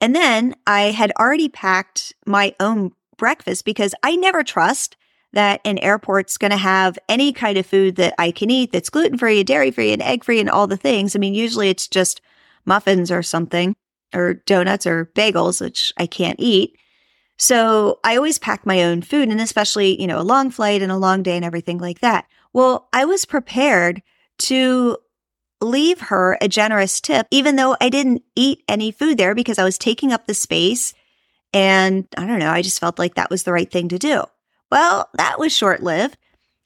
And 0.01 0.15
then 0.15 0.55
I 0.67 0.91
had 0.91 1.11
already 1.19 1.49
packed 1.49 2.13
my 2.25 2.55
own 2.59 2.91
breakfast 3.17 3.63
because 3.63 3.95
I 4.03 4.15
never 4.15 4.43
trust 4.43 4.97
that 5.31 5.61
an 5.65 5.77
airport's 5.79 6.37
going 6.37 6.51
to 6.51 6.57
have 6.57 6.99
any 7.09 7.33
kind 7.33 7.57
of 7.57 7.65
food 7.65 7.95
that 7.95 8.13
I 8.17 8.31
can 8.31 8.51
eat 8.51 8.71
that's 8.71 8.89
gluten 8.89 9.17
free 9.17 9.39
and 9.39 9.47
dairy 9.47 9.71
free 9.71 9.93
and 9.93 10.01
egg 10.01 10.23
free 10.23 10.39
and 10.39 10.49
all 10.49 10.67
the 10.67 10.77
things. 10.77 11.15
I 11.15 11.19
mean, 11.19 11.33
usually 11.33 11.69
it's 11.69 11.87
just 11.87 12.21
muffins 12.65 13.11
or 13.11 13.23
something 13.23 13.75
or 14.13 14.35
donuts 14.35 14.85
or 14.85 15.05
bagels, 15.15 15.61
which 15.61 15.93
I 15.97 16.05
can't 16.05 16.39
eat. 16.39 16.77
So 17.37 17.99
I 18.03 18.15
always 18.15 18.39
pack 18.39 18.65
my 18.65 18.83
own 18.83 19.01
food 19.01 19.29
and 19.29 19.41
especially, 19.41 19.99
you 19.99 20.07
know, 20.07 20.19
a 20.19 20.23
long 20.23 20.51
flight 20.51 20.81
and 20.81 20.91
a 20.91 20.97
long 20.97 21.23
day 21.23 21.35
and 21.35 21.45
everything 21.45 21.77
like 21.77 21.99
that. 21.99 22.25
Well, 22.53 22.87
I 22.93 23.05
was 23.05 23.25
prepared 23.25 24.01
to 24.39 24.97
leave 25.61 25.99
her 26.01 26.37
a 26.41 26.47
generous 26.47 27.01
tip, 27.01 27.27
even 27.31 27.55
though 27.55 27.75
I 27.81 27.89
didn't 27.89 28.23
eat 28.35 28.63
any 28.67 28.91
food 28.91 29.17
there 29.17 29.33
because 29.33 29.57
I 29.57 29.63
was 29.63 29.77
taking 29.77 30.11
up 30.11 30.27
the 30.27 30.33
space. 30.33 30.93
And 31.53 32.07
I 32.17 32.25
don't 32.25 32.39
know, 32.39 32.51
I 32.51 32.61
just 32.61 32.79
felt 32.79 32.99
like 32.99 33.15
that 33.15 33.29
was 33.29 33.43
the 33.43 33.53
right 33.53 33.71
thing 33.71 33.87
to 33.89 33.99
do. 33.99 34.23
Well, 34.71 35.09
that 35.15 35.39
was 35.39 35.55
short 35.55 35.83
lived 35.83 36.17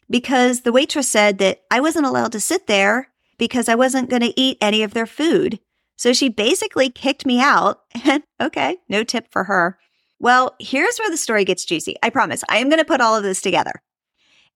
because 0.09 0.61
the 0.61 0.71
waitress 0.71 1.09
said 1.09 1.37
that 1.39 1.61
I 1.69 1.79
wasn't 1.79 2.05
allowed 2.05 2.31
to 2.33 2.39
sit 2.39 2.67
there 2.67 3.09
because 3.37 3.69
I 3.69 3.75
wasn't 3.75 4.09
going 4.09 4.21
to 4.21 4.39
eat 4.39 4.57
any 4.61 4.83
of 4.83 4.93
their 4.93 5.05
food. 5.05 5.59
So 5.97 6.13
she 6.13 6.29
basically 6.29 6.89
kicked 6.89 7.25
me 7.25 7.41
out. 7.41 7.81
Okay, 8.39 8.77
no 8.87 9.03
tip 9.03 9.31
for 9.31 9.45
her. 9.45 9.79
Well, 10.19 10.55
here's 10.59 10.99
where 10.99 11.09
the 11.09 11.17
story 11.17 11.43
gets 11.43 11.65
juicy. 11.65 11.95
I 12.03 12.11
promise 12.11 12.43
I 12.47 12.57
am 12.57 12.69
going 12.69 12.77
to 12.77 12.85
put 12.85 13.01
all 13.01 13.15
of 13.15 13.23
this 13.23 13.41
together. 13.41 13.71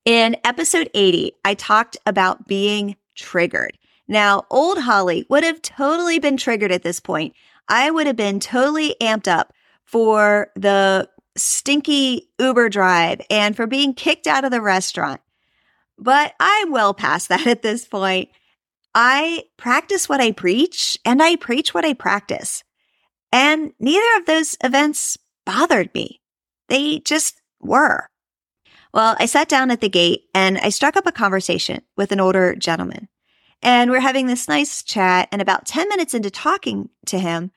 In 0.06 0.38
episode 0.44 0.90
80, 0.94 1.34
I 1.44 1.56
talked 1.56 1.98
about 2.06 2.48
being 2.48 2.96
triggered. 3.16 3.78
Now, 4.08 4.44
old 4.52 4.78
Holly 4.78 5.26
would 5.30 5.44
have 5.44 5.64
totally 5.64 6.20
been 6.20 6.38
triggered 6.38 6.72
at 6.72 6.84
this 6.84 7.00
point. 7.00 7.34
I 7.68 7.90
would 7.90 8.06
have 8.06 8.16
been 8.16 8.40
totally 8.40 8.96
amped 9.02 9.28
up 9.28 9.52
for 9.84 10.52
the 10.56 11.10
stinky 11.36 12.30
Uber 12.40 12.70
drive 12.70 13.22
and 13.30 13.56
for 13.56 13.66
being 13.66 13.94
kicked 13.94 14.28
out 14.28 14.44
of 14.44 14.52
the 14.52 14.62
restaurant. 14.62 15.22
But 15.98 16.34
I'm 16.40 16.72
well 16.72 16.94
past 16.94 17.30
that 17.30 17.48
at 17.48 17.62
this 17.62 17.88
point. 17.88 18.30
I 18.94 19.46
practice 19.58 20.10
what 20.10 20.22
I 20.22 20.32
preach 20.32 20.98
and 21.06 21.22
I 21.22 21.36
preach 21.36 21.74
what 21.74 21.86
I 21.86 21.94
practice. 21.94 22.64
And 23.32 23.74
neither 23.80 24.18
of 24.18 24.26
those 24.26 24.58
events 24.64 25.18
bothered 25.46 25.94
me. 25.94 26.22
They 26.68 27.00
just 27.00 27.42
were. 27.62 28.10
Well, 28.94 29.16
I 29.20 29.26
sat 29.26 29.48
down 29.48 29.72
at 29.72 29.80
the 29.80 29.90
gate 29.90 30.24
and 30.36 30.58
I 30.58 30.70
struck 30.70 30.98
up 30.98 31.08
a 31.08 31.14
conversation 31.14 31.82
with 31.96 32.12
an 32.12 32.20
older 32.20 32.56
gentleman. 32.56 33.08
And 33.62 33.92
we're 33.92 34.02
having 34.02 34.28
this 34.28 34.50
nice 34.50 34.84
chat. 34.84 35.30
And 35.32 35.42
about 35.42 35.66
10 35.66 35.88
minutes 35.88 36.14
into 36.14 36.30
talking 36.30 36.90
to 37.06 37.20
him, 37.20 37.52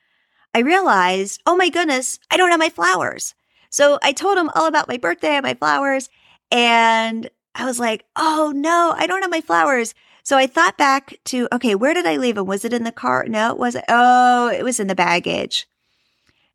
I 0.53 0.59
realized, 0.59 1.41
oh 1.45 1.57
my 1.57 1.69
goodness, 1.69 2.19
I 2.31 2.37
don't 2.37 2.51
have 2.51 2.59
my 2.59 2.69
flowers. 2.69 3.33
So 3.69 3.99
I 4.01 4.13
told 4.13 4.37
him 4.37 4.49
all 4.55 4.67
about 4.67 4.87
my 4.87 4.97
birthday 4.97 5.35
and 5.35 5.43
my 5.43 5.55
flowers. 5.55 6.09
And 6.51 7.29
I 7.55 7.65
was 7.65 7.79
like, 7.79 8.05
oh 8.15 8.53
no, 8.55 8.93
I 8.95 9.07
don't 9.07 9.21
have 9.21 9.31
my 9.31 9.41
flowers. 9.41 9.93
So 10.25 10.37
I 10.37 10.47
thought 10.47 10.75
back 10.75 11.19
to, 11.25 11.47
okay, 11.53 11.75
where 11.75 11.93
did 11.93 12.07
I 12.07 12.17
leave 12.17 12.33
them? 12.33 12.47
Was 12.47 12.65
it 12.65 12.73
in 12.73 12.83
the 12.83 12.91
car? 12.91 13.25
No, 13.27 13.51
it 13.51 13.59
wasn't. 13.59 13.85
Oh, 13.87 14.49
it 14.49 14.63
was 14.63 14.79
in 14.79 14.87
the 14.87 14.95
baggage. 14.95 15.67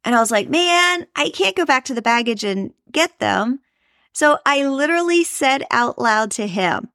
And 0.04 0.12
I 0.12 0.18
was 0.18 0.32
like, 0.32 0.48
man, 0.48 1.06
I 1.14 1.30
can't 1.30 1.54
go 1.54 1.64
back 1.64 1.84
to 1.84 1.94
the 1.94 2.02
baggage 2.02 2.42
and 2.42 2.72
get 2.90 3.20
them. 3.20 3.60
So 4.12 4.38
I 4.44 4.66
literally 4.66 5.22
said 5.22 5.62
out 5.70 6.00
loud 6.00 6.32
to 6.32 6.48
him, 6.48 6.88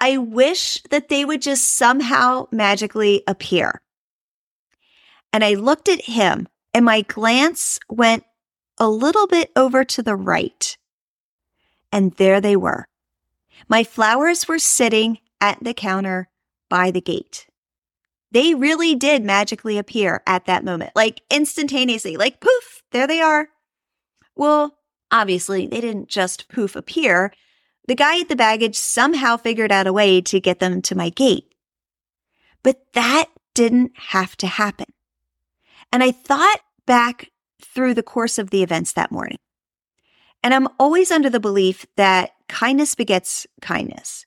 I 0.00 0.16
wish 0.16 0.82
that 0.90 1.10
they 1.10 1.26
would 1.26 1.42
just 1.42 1.76
somehow 1.76 2.48
magically 2.50 3.22
appear. 3.26 3.82
And 5.30 5.44
I 5.44 5.54
looked 5.54 5.90
at 5.90 6.06
him 6.06 6.48
and 6.72 6.86
my 6.86 7.02
glance 7.02 7.78
went 7.90 8.24
a 8.78 8.88
little 8.88 9.26
bit 9.26 9.50
over 9.56 9.84
to 9.84 10.02
the 10.02 10.16
right. 10.16 10.78
And 11.92 12.12
there 12.14 12.40
they 12.40 12.56
were. 12.56 12.88
My 13.68 13.84
flowers 13.84 14.48
were 14.48 14.58
sitting 14.58 15.18
at 15.44 15.62
the 15.62 15.74
counter 15.74 16.30
by 16.70 16.90
the 16.90 17.02
gate. 17.02 17.46
They 18.30 18.54
really 18.54 18.94
did 18.94 19.22
magically 19.22 19.76
appear 19.76 20.22
at 20.26 20.46
that 20.46 20.64
moment, 20.64 20.92
like 20.96 21.20
instantaneously, 21.30 22.16
like 22.16 22.40
poof, 22.40 22.82
there 22.92 23.06
they 23.06 23.20
are. 23.20 23.48
Well, 24.34 24.78
obviously, 25.12 25.66
they 25.66 25.82
didn't 25.82 26.08
just 26.08 26.48
poof 26.48 26.74
appear. 26.74 27.30
The 27.86 27.94
guy 27.94 28.20
at 28.20 28.30
the 28.30 28.36
baggage 28.36 28.76
somehow 28.76 29.36
figured 29.36 29.70
out 29.70 29.86
a 29.86 29.92
way 29.92 30.22
to 30.22 30.40
get 30.40 30.60
them 30.60 30.80
to 30.82 30.96
my 30.96 31.10
gate. 31.10 31.54
But 32.62 32.80
that 32.94 33.26
didn't 33.54 33.92
have 33.96 34.34
to 34.38 34.46
happen. 34.46 34.86
And 35.92 36.02
I 36.02 36.10
thought 36.10 36.60
back 36.86 37.30
through 37.62 37.92
the 37.92 38.02
course 38.02 38.38
of 38.38 38.48
the 38.48 38.62
events 38.62 38.92
that 38.94 39.12
morning. 39.12 39.38
And 40.42 40.54
I'm 40.54 40.68
always 40.78 41.10
under 41.10 41.28
the 41.28 41.38
belief 41.38 41.86
that 41.96 42.30
kindness 42.48 42.94
begets 42.94 43.46
kindness. 43.60 44.24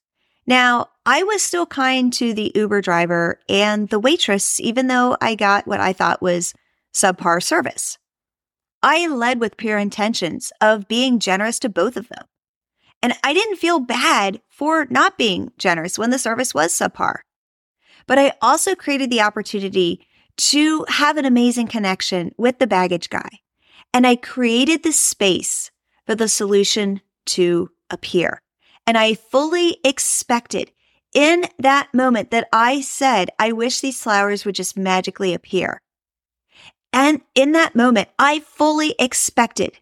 Now, 0.48 0.88
I 1.06 1.24
was 1.24 1.44
still 1.44 1.66
kind 1.66 2.12
to 2.13 2.34
the 2.34 2.54
Uber 2.56 2.82
driver 2.82 3.39
and 3.50 3.89
the 3.89 4.00
waitress, 4.00 4.62
even 4.62 4.88
though 4.88 5.18
I 5.20 5.36
got 5.36 5.68
what 5.68 5.82
I 5.82 5.92
thought 5.92 6.22
was 6.22 6.54
subpar 6.94 7.44
service. 7.44 7.98
I 8.82 9.08
led 9.08 9.42
with 9.42 9.58
pure 9.58 9.77
intentions 9.77 10.54
of 10.62 10.88
being 10.88 11.20
generous 11.20 11.60
to 11.60 11.70
both 11.70 11.98
of 11.98 12.08
them. 12.08 12.25
And 13.01 13.13
I 13.24 13.34
didn't 13.34 13.58
feel 13.58 13.80
bad 13.80 14.42
for 14.50 14.88
not 14.89 15.18
being 15.18 15.51
generous 15.58 16.00
when 16.00 16.12
the 16.12 16.18
service 16.18 16.54
was 16.54 16.74
subpar. 16.74 17.18
But 18.08 18.18
I 18.18 18.34
also 18.42 18.74
created 18.74 19.10
the 19.10 19.22
opportunity 19.22 20.08
to 20.38 20.86
have 20.88 21.18
an 21.18 21.25
amazing 21.25 21.68
connection 21.68 22.32
with 22.38 22.60
the 22.60 22.68
baggage 22.68 23.10
guy. 23.10 23.30
And 23.94 24.08
I 24.08 24.16
created 24.16 24.84
the 24.84 24.94
space 24.94 25.72
for 26.06 26.16
the 26.16 26.30
solution 26.30 27.01
to 27.27 27.70
appear. 27.89 28.42
And 28.88 28.98
I 28.98 29.13
fully 29.13 29.77
expected 29.84 30.72
in 31.13 31.46
that 31.60 31.94
moment 31.94 32.32
that 32.32 32.48
I 32.51 32.82
said, 32.82 33.29
I 33.38 33.51
wish 33.51 33.82
these 33.82 34.01
flowers 34.01 34.46
would 34.46 34.56
just 34.56 34.77
magically 34.77 35.34
appear. 35.34 35.82
And 36.94 37.22
in 37.36 37.51
that 37.51 37.75
moment, 37.75 38.08
I 38.17 38.39
fully 38.39 38.96
expected 38.98 39.77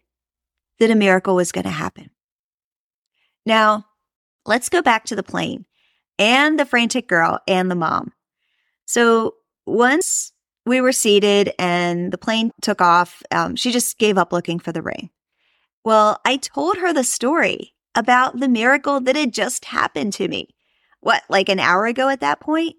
that 0.78 0.90
a 0.90 0.96
miracle 0.96 1.36
was 1.36 1.52
going 1.52 1.64
to 1.64 1.70
happen. 1.70 2.10
Now, 3.46 3.86
let's 4.44 4.68
go 4.68 4.82
back 4.82 5.04
to 5.06 5.16
the 5.16 5.22
plane 5.22 5.64
and 6.18 6.58
the 6.58 6.66
frantic 6.66 7.08
girl 7.08 7.38
and 7.46 7.70
the 7.70 7.76
mom. 7.76 8.12
So 8.84 9.36
once 9.64 10.32
we 10.66 10.80
were 10.80 10.92
seated 10.92 11.54
and 11.58 12.12
the 12.12 12.18
plane 12.18 12.50
took 12.60 12.82
off. 12.82 13.22
Um, 13.30 13.56
she 13.56 13.70
just 13.70 13.96
gave 13.98 14.18
up 14.18 14.32
looking 14.32 14.58
for 14.58 14.72
the 14.72 14.82
ring. 14.82 15.10
Well, 15.84 16.20
I 16.24 16.36
told 16.36 16.76
her 16.78 16.92
the 16.92 17.04
story 17.04 17.72
about 17.96 18.38
the 18.38 18.48
miracle 18.48 19.00
that 19.00 19.16
had 19.16 19.32
just 19.32 19.66
happened 19.66 20.12
to 20.14 20.28
me. 20.28 20.54
What, 21.00 21.22
like 21.28 21.48
an 21.48 21.58
hour 21.58 21.86
ago 21.86 22.08
at 22.08 22.20
that 22.20 22.40
point? 22.40 22.76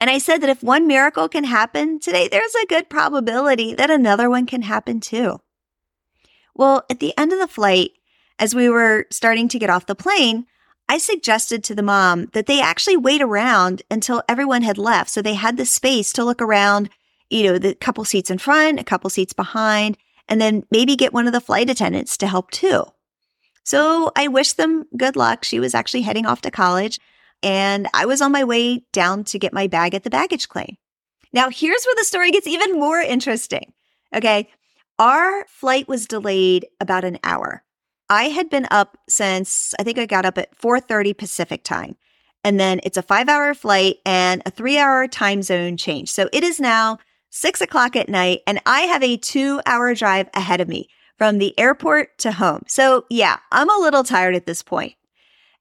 And 0.00 0.08
I 0.08 0.18
said 0.18 0.38
that 0.38 0.50
if 0.50 0.62
one 0.62 0.86
miracle 0.86 1.28
can 1.28 1.44
happen 1.44 2.00
today, 2.00 2.28
there's 2.28 2.54
a 2.54 2.66
good 2.66 2.88
probability 2.88 3.74
that 3.74 3.90
another 3.90 4.30
one 4.30 4.46
can 4.46 4.62
happen 4.62 5.00
too. 5.00 5.38
Well, 6.54 6.84
at 6.90 7.00
the 7.00 7.16
end 7.18 7.32
of 7.32 7.38
the 7.38 7.48
flight, 7.48 7.90
as 8.38 8.54
we 8.54 8.68
were 8.68 9.06
starting 9.10 9.48
to 9.48 9.58
get 9.58 9.70
off 9.70 9.86
the 9.86 9.94
plane, 9.94 10.46
I 10.88 10.98
suggested 10.98 11.62
to 11.64 11.74
the 11.74 11.82
mom 11.82 12.26
that 12.32 12.46
they 12.46 12.60
actually 12.60 12.96
wait 12.96 13.22
around 13.22 13.82
until 13.90 14.22
everyone 14.28 14.62
had 14.62 14.78
left. 14.78 15.10
So 15.10 15.22
they 15.22 15.34
had 15.34 15.56
the 15.56 15.66
space 15.66 16.12
to 16.14 16.24
look 16.24 16.42
around 16.42 16.90
you 17.32 17.44
know, 17.44 17.58
the 17.58 17.74
couple 17.74 18.04
seats 18.04 18.30
in 18.30 18.36
front, 18.36 18.78
a 18.78 18.84
couple 18.84 19.08
seats 19.08 19.32
behind, 19.32 19.96
and 20.28 20.40
then 20.40 20.64
maybe 20.70 20.94
get 20.96 21.14
one 21.14 21.26
of 21.26 21.32
the 21.32 21.40
flight 21.40 21.70
attendants 21.70 22.18
to 22.18 22.26
help 22.26 22.50
too. 22.50 22.84
So 23.64 24.10
I 24.16 24.28
wish 24.28 24.54
them 24.54 24.84
good 24.96 25.16
luck. 25.16 25.44
She 25.44 25.60
was 25.60 25.74
actually 25.74 26.02
heading 26.02 26.26
off 26.26 26.42
to 26.42 26.50
college 26.50 26.98
and 27.42 27.88
I 27.94 28.06
was 28.06 28.20
on 28.20 28.32
my 28.32 28.44
way 28.44 28.84
down 28.92 29.24
to 29.24 29.38
get 29.38 29.52
my 29.52 29.66
bag 29.66 29.94
at 29.94 30.04
the 30.04 30.10
baggage 30.10 30.48
claim. 30.48 30.76
Now 31.32 31.48
here's 31.48 31.84
where 31.84 31.94
the 31.96 32.04
story 32.04 32.30
gets 32.30 32.46
even 32.46 32.78
more 32.78 33.00
interesting. 33.00 33.72
Okay. 34.14 34.48
Our 34.98 35.46
flight 35.48 35.88
was 35.88 36.06
delayed 36.06 36.66
about 36.80 37.04
an 37.04 37.18
hour. 37.24 37.64
I 38.08 38.24
had 38.24 38.50
been 38.50 38.66
up 38.70 38.98
since 39.08 39.74
I 39.78 39.84
think 39.84 39.98
I 39.98 40.06
got 40.06 40.26
up 40.26 40.38
at 40.38 40.56
4:30 40.56 41.16
Pacific 41.16 41.64
time. 41.64 41.96
And 42.44 42.58
then 42.58 42.80
it's 42.82 42.96
a 42.96 43.02
5-hour 43.02 43.54
flight 43.54 43.96
and 44.04 44.42
a 44.44 44.50
3-hour 44.50 45.08
time 45.08 45.42
zone 45.42 45.76
change. 45.76 46.10
So 46.10 46.28
it 46.32 46.42
is 46.42 46.60
now 46.60 46.98
six 47.30 47.60
o'clock 47.60 47.96
at 47.96 48.08
night, 48.08 48.40
and 48.46 48.60
I 48.66 48.82
have 48.82 49.02
a 49.02 49.16
two 49.16 49.60
hour 49.64 49.94
drive 49.94 50.28
ahead 50.34 50.60
of 50.60 50.68
me 50.68 50.88
from 51.22 51.38
the 51.38 51.56
airport 51.56 52.18
to 52.18 52.32
home. 52.32 52.64
So 52.66 53.04
yeah, 53.08 53.38
I'm 53.52 53.70
a 53.70 53.80
little 53.80 54.02
tired 54.02 54.34
at 54.34 54.44
this 54.44 54.60
point. 54.60 54.94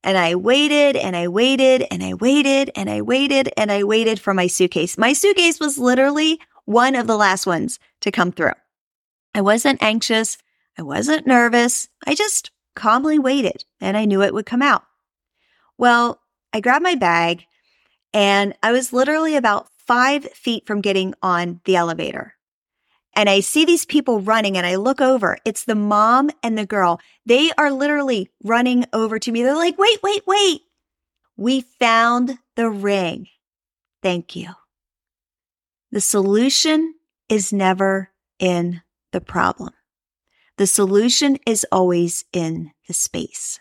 And 0.03 0.17
I 0.17 0.33
waited 0.33 0.95
and 0.95 1.15
I 1.15 1.27
waited 1.27 1.85
and 1.91 2.03
I 2.03 2.15
waited 2.15 2.71
and 2.75 2.89
I 2.89 3.03
waited 3.03 3.53
and 3.55 3.71
I 3.71 3.83
waited 3.83 4.19
for 4.19 4.33
my 4.33 4.47
suitcase. 4.47 4.97
My 4.97 5.13
suitcase 5.13 5.59
was 5.59 5.77
literally 5.77 6.39
one 6.65 6.95
of 6.95 7.05
the 7.05 7.15
last 7.15 7.45
ones 7.45 7.77
to 7.99 8.09
come 8.09 8.31
through. 8.31 8.53
I 9.35 9.41
wasn't 9.41 9.83
anxious. 9.83 10.39
I 10.79 10.81
wasn't 10.81 11.27
nervous. 11.27 11.89
I 12.07 12.15
just 12.15 12.49
calmly 12.75 13.19
waited 13.19 13.63
and 13.79 13.95
I 13.95 14.05
knew 14.05 14.23
it 14.23 14.33
would 14.33 14.47
come 14.47 14.63
out. 14.63 14.81
Well, 15.77 16.21
I 16.53 16.59
grabbed 16.59 16.81
my 16.81 16.95
bag 16.95 17.45
and 18.15 18.55
I 18.63 18.71
was 18.71 18.93
literally 18.93 19.35
about 19.35 19.67
five 19.77 20.23
feet 20.31 20.65
from 20.65 20.81
getting 20.81 21.13
on 21.21 21.61
the 21.65 21.75
elevator. 21.75 22.33
And 23.15 23.29
I 23.29 23.41
see 23.41 23.65
these 23.65 23.85
people 23.85 24.21
running 24.21 24.57
and 24.57 24.65
I 24.65 24.75
look 24.75 25.01
over. 25.01 25.37
It's 25.45 25.65
the 25.65 25.75
mom 25.75 26.29
and 26.41 26.57
the 26.57 26.65
girl. 26.65 26.99
They 27.25 27.51
are 27.57 27.71
literally 27.71 28.29
running 28.43 28.85
over 28.93 29.19
to 29.19 29.31
me. 29.31 29.43
They're 29.43 29.55
like, 29.55 29.77
wait, 29.77 30.01
wait, 30.01 30.25
wait. 30.25 30.61
We 31.37 31.61
found 31.61 32.37
the 32.55 32.69
ring. 32.69 33.27
Thank 34.01 34.35
you. 34.35 34.49
The 35.91 36.01
solution 36.01 36.95
is 37.27 37.51
never 37.51 38.11
in 38.39 38.81
the 39.11 39.21
problem. 39.21 39.73
The 40.57 40.67
solution 40.67 41.37
is 41.45 41.65
always 41.71 42.25
in 42.31 42.71
the 42.87 42.93
space. 42.93 43.59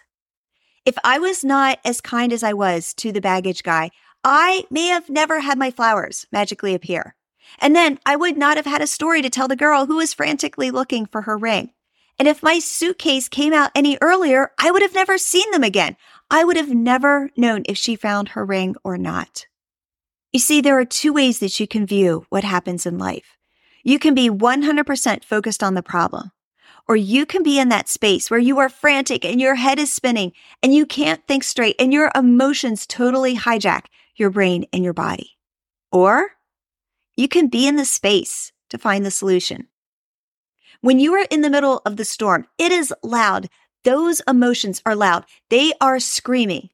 If 0.84 0.96
I 1.04 1.18
was 1.18 1.44
not 1.44 1.78
as 1.84 2.00
kind 2.00 2.32
as 2.32 2.42
I 2.42 2.52
was 2.52 2.94
to 2.94 3.12
the 3.12 3.20
baggage 3.20 3.62
guy, 3.62 3.90
I 4.22 4.64
may 4.70 4.86
have 4.88 5.08
never 5.08 5.40
had 5.40 5.58
my 5.58 5.70
flowers 5.70 6.26
magically 6.32 6.74
appear. 6.74 7.16
And 7.58 7.74
then 7.74 7.98
I 8.06 8.16
would 8.16 8.36
not 8.36 8.56
have 8.56 8.66
had 8.66 8.82
a 8.82 8.86
story 8.86 9.22
to 9.22 9.30
tell 9.30 9.48
the 9.48 9.56
girl 9.56 9.86
who 9.86 9.96
was 9.96 10.14
frantically 10.14 10.70
looking 10.70 11.06
for 11.06 11.22
her 11.22 11.36
ring. 11.36 11.70
And 12.18 12.28
if 12.28 12.42
my 12.42 12.58
suitcase 12.58 13.28
came 13.28 13.52
out 13.52 13.70
any 13.74 13.96
earlier, 14.02 14.52
I 14.58 14.70
would 14.70 14.82
have 14.82 14.94
never 14.94 15.16
seen 15.16 15.50
them 15.50 15.64
again. 15.64 15.96
I 16.30 16.44
would 16.44 16.56
have 16.56 16.68
never 16.68 17.30
known 17.36 17.62
if 17.64 17.78
she 17.78 17.96
found 17.96 18.30
her 18.30 18.44
ring 18.44 18.76
or 18.84 18.98
not. 18.98 19.46
You 20.32 20.38
see, 20.38 20.60
there 20.60 20.78
are 20.78 20.84
two 20.84 21.12
ways 21.12 21.40
that 21.40 21.58
you 21.58 21.66
can 21.66 21.86
view 21.86 22.26
what 22.28 22.44
happens 22.44 22.86
in 22.86 22.98
life. 22.98 23.36
You 23.82 23.98
can 23.98 24.14
be 24.14 24.28
100% 24.28 25.24
focused 25.24 25.62
on 25.62 25.74
the 25.74 25.82
problem, 25.82 26.30
or 26.86 26.94
you 26.94 27.24
can 27.24 27.42
be 27.42 27.58
in 27.58 27.70
that 27.70 27.88
space 27.88 28.30
where 28.30 28.38
you 28.38 28.58
are 28.58 28.68
frantic 28.68 29.24
and 29.24 29.40
your 29.40 29.54
head 29.54 29.78
is 29.78 29.92
spinning 29.92 30.32
and 30.62 30.74
you 30.74 30.86
can't 30.86 31.26
think 31.26 31.42
straight 31.42 31.76
and 31.78 31.92
your 31.92 32.10
emotions 32.14 32.86
totally 32.86 33.36
hijack 33.36 33.86
your 34.14 34.30
brain 34.30 34.66
and 34.72 34.84
your 34.84 34.92
body. 34.92 35.38
Or 35.90 36.32
you 37.20 37.28
can 37.28 37.48
be 37.48 37.68
in 37.68 37.76
the 37.76 37.84
space 37.84 38.50
to 38.70 38.78
find 38.78 39.04
the 39.04 39.10
solution. 39.10 39.68
When 40.80 40.98
you 40.98 41.12
are 41.14 41.26
in 41.30 41.42
the 41.42 41.50
middle 41.50 41.82
of 41.84 41.98
the 41.98 42.04
storm, 42.04 42.46
it 42.56 42.72
is 42.72 42.94
loud. 43.02 43.50
Those 43.84 44.22
emotions 44.26 44.80
are 44.86 44.96
loud. 44.96 45.26
They 45.50 45.74
are 45.80 46.00
screaming. 46.00 46.70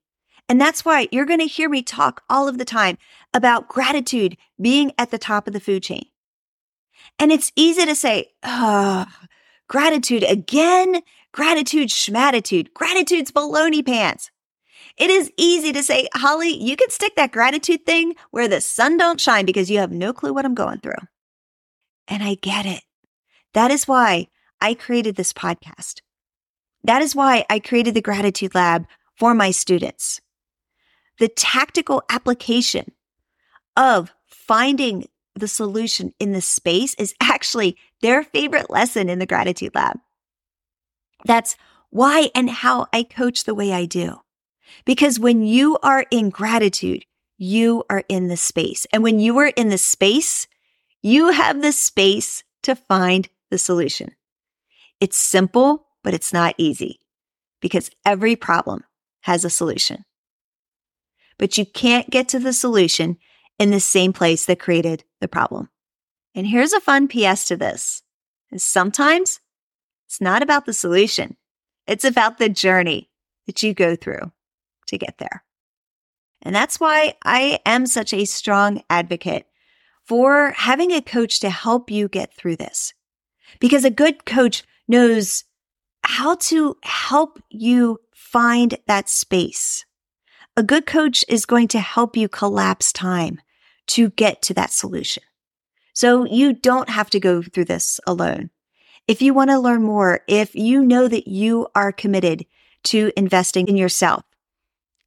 And 0.49 0.61
that's 0.61 0.85
why 0.85 1.09
you're 1.11 1.27
going 1.27 1.41
to 1.41 1.47
hear 1.47 1.69
me 1.69 1.83
talk 1.83 2.23
all 2.31 2.47
of 2.47 2.59
the 2.59 2.65
time 2.65 2.97
about 3.35 3.69
gratitude 3.69 4.37
being 4.61 4.93
at 4.97 5.11
the 5.11 5.19
top 5.19 5.49
of 5.49 5.53
the 5.53 5.61
food 5.61 5.83
chain. 5.83 6.07
And 7.19 7.33
it's 7.33 7.51
easy 7.57 7.85
to 7.85 7.97
say, 7.97 8.29
oh, 8.45 9.07
gratitude 9.69 10.23
again, 10.23 11.03
gratitude 11.33 11.89
schmatitude, 11.89 12.73
gratitude's 12.73 13.33
baloney 13.33 13.85
pants. 13.85 14.31
It 14.97 15.11
is 15.11 15.31
easy 15.37 15.73
to 15.73 15.83
say, 15.83 16.09
Holly, 16.15 16.57
you 16.57 16.75
can 16.77 16.91
stick 16.91 17.17
that 17.17 17.33
gratitude 17.33 17.85
thing 17.85 18.15
where 18.31 18.49
the 18.49 18.61
sun 18.61 18.97
don't 18.97 19.21
shine 19.21 19.45
because 19.45 19.71
you 19.71 19.79
have 19.79 19.93
no 19.93 20.13
clue 20.13 20.33
what 20.33 20.45
I'm 20.45 20.55
going 20.55 20.79
through. 20.79 20.93
And 22.09 22.23
I 22.23 22.35
get 22.35 22.65
it. 22.65 22.83
That 23.53 23.71
is 23.71 23.87
why 23.87 24.29
I 24.61 24.75
created 24.75 25.17
this 25.17 25.33
podcast. 25.33 26.01
That 26.83 27.03
is 27.03 27.15
why 27.15 27.45
I 27.51 27.59
created 27.59 27.95
the 27.95 28.01
gratitude 28.01 28.55
lab 28.55 28.87
for 29.19 29.35
my 29.35 29.51
students. 29.51 30.21
The 31.19 31.29
tactical 31.29 32.03
application 32.09 32.93
of 33.77 34.13
finding 34.27 35.09
the 35.35 35.49
solution 35.49 36.15
in 36.19 36.33
the 36.33 36.41
space 36.41 36.95
is 36.95 37.15
actually 37.21 37.77
their 38.01 38.23
favorite 38.23 38.71
lesson 38.71 39.09
in 39.09 39.19
the 39.19 39.27
gratitude 39.27 39.75
lab. 39.75 39.99
That's 41.25 41.57
why 41.91 42.31
and 42.35 42.49
how 42.49 42.87
I 42.93 43.03
coach 43.03 43.45
the 43.45 43.55
way 43.55 43.73
I 43.73 43.85
do. 43.85 44.21
Because 44.85 45.19
when 45.19 45.43
you 45.43 45.79
are 45.83 46.07
in 46.11 46.31
gratitude, 46.31 47.05
you 47.39 47.85
are 47.91 48.05
in 48.09 48.29
the 48.29 48.37
space. 48.37 48.87
And 48.93 49.03
when 49.03 49.21
you 49.21 49.37
are 49.39 49.49
in 49.49 49.69
the 49.69 49.79
space, 49.79 50.47
you 51.03 51.31
have 51.31 51.63
the 51.63 51.73
space 51.73 52.45
to 52.63 52.75
find 52.75 53.29
the 53.51 53.59
solution. 53.59 54.15
It's 55.01 55.17
simple, 55.17 55.87
but 56.03 56.15
it's 56.15 56.33
not 56.33 56.55
easy 56.59 57.01
because 57.61 57.91
every 58.05 58.37
problem 58.37 58.85
has 59.23 59.45
a 59.45 59.51
solution. 59.51 60.05
But 61.39 61.59
you 61.59 61.67
can't 61.67 62.11
get 62.11 62.29
to 62.31 62.39
the 62.39 62.53
solution 62.53 63.19
in 63.59 63.71
the 63.71 63.81
same 63.81 64.13
place 64.13 64.47
that 64.47 64.59
created 64.59 65.05
the 65.21 65.29
problem. 65.29 65.69
And 66.35 66.47
here's 66.47 66.73
a 66.73 66.81
fun 66.81 67.09
PS 67.09 67.47
to 67.47 67.57
this. 67.57 68.03
Is 68.53 68.63
sometimes 68.63 69.41
it's 70.07 70.21
not 70.21 70.43
about 70.43 70.67
the 70.67 70.73
solution. 70.73 71.37
It's 71.87 72.05
about 72.05 72.39
the 72.39 72.49
journey 72.49 73.11
that 73.47 73.63
you 73.63 73.75
go 73.75 73.97
through 73.97 74.33
to 74.87 74.99
get 74.99 75.19
there. 75.19 75.45
And 76.43 76.55
that's 76.55 76.79
why 76.79 77.15
I 77.25 77.61
am 77.67 77.87
such 77.87 78.13
a 78.13 78.25
strong 78.25 78.83
advocate 78.89 79.47
for 80.05 80.53
having 80.53 80.93
a 80.93 81.03
coach 81.03 81.41
to 81.41 81.51
help 81.51 81.91
you 81.91 82.09
get 82.09 82.33
through 82.35 82.57
this. 82.57 82.95
Because 83.59 83.85
a 83.85 83.91
good 83.91 84.25
coach 84.25 84.63
knows 84.87 85.45
how 86.03 86.37
to 86.37 86.77
help 86.85 87.43
you 87.51 87.99
find 88.15 88.79
that 88.87 89.09
space. 89.09 89.85
A 90.57 90.63
good 90.63 90.87
coach 90.87 91.25
is 91.29 91.47
going 91.47 91.69
to 91.69 91.81
help 91.81 92.17
you 92.17 92.29
collapse 92.29 92.93
time 92.93 93.41
to 93.89 94.11
get 94.11 94.43
to 94.43 94.55
that 94.55 94.71
solution. 94.71 95.23
So 95.93 96.27
you 96.27 96.53
don't 96.53 96.91
have 96.91 97.11
to 97.11 97.21
go 97.21 97.43
through 97.43 97.65
this 97.65 98.01
alone. 98.07 98.51
If 99.09 99.23
you 99.23 99.35
want 99.35 99.51
to 99.51 99.59
learn 99.59 99.83
more, 99.83 100.21
if 100.29 100.55
you 100.55 100.85
know 100.85 101.09
that 101.09 101.29
you 101.29 101.69
are 101.75 101.93
committed 101.93 102.47
to 102.85 103.13
investing 103.17 103.69
in 103.69 103.77
yourself, 103.77 104.25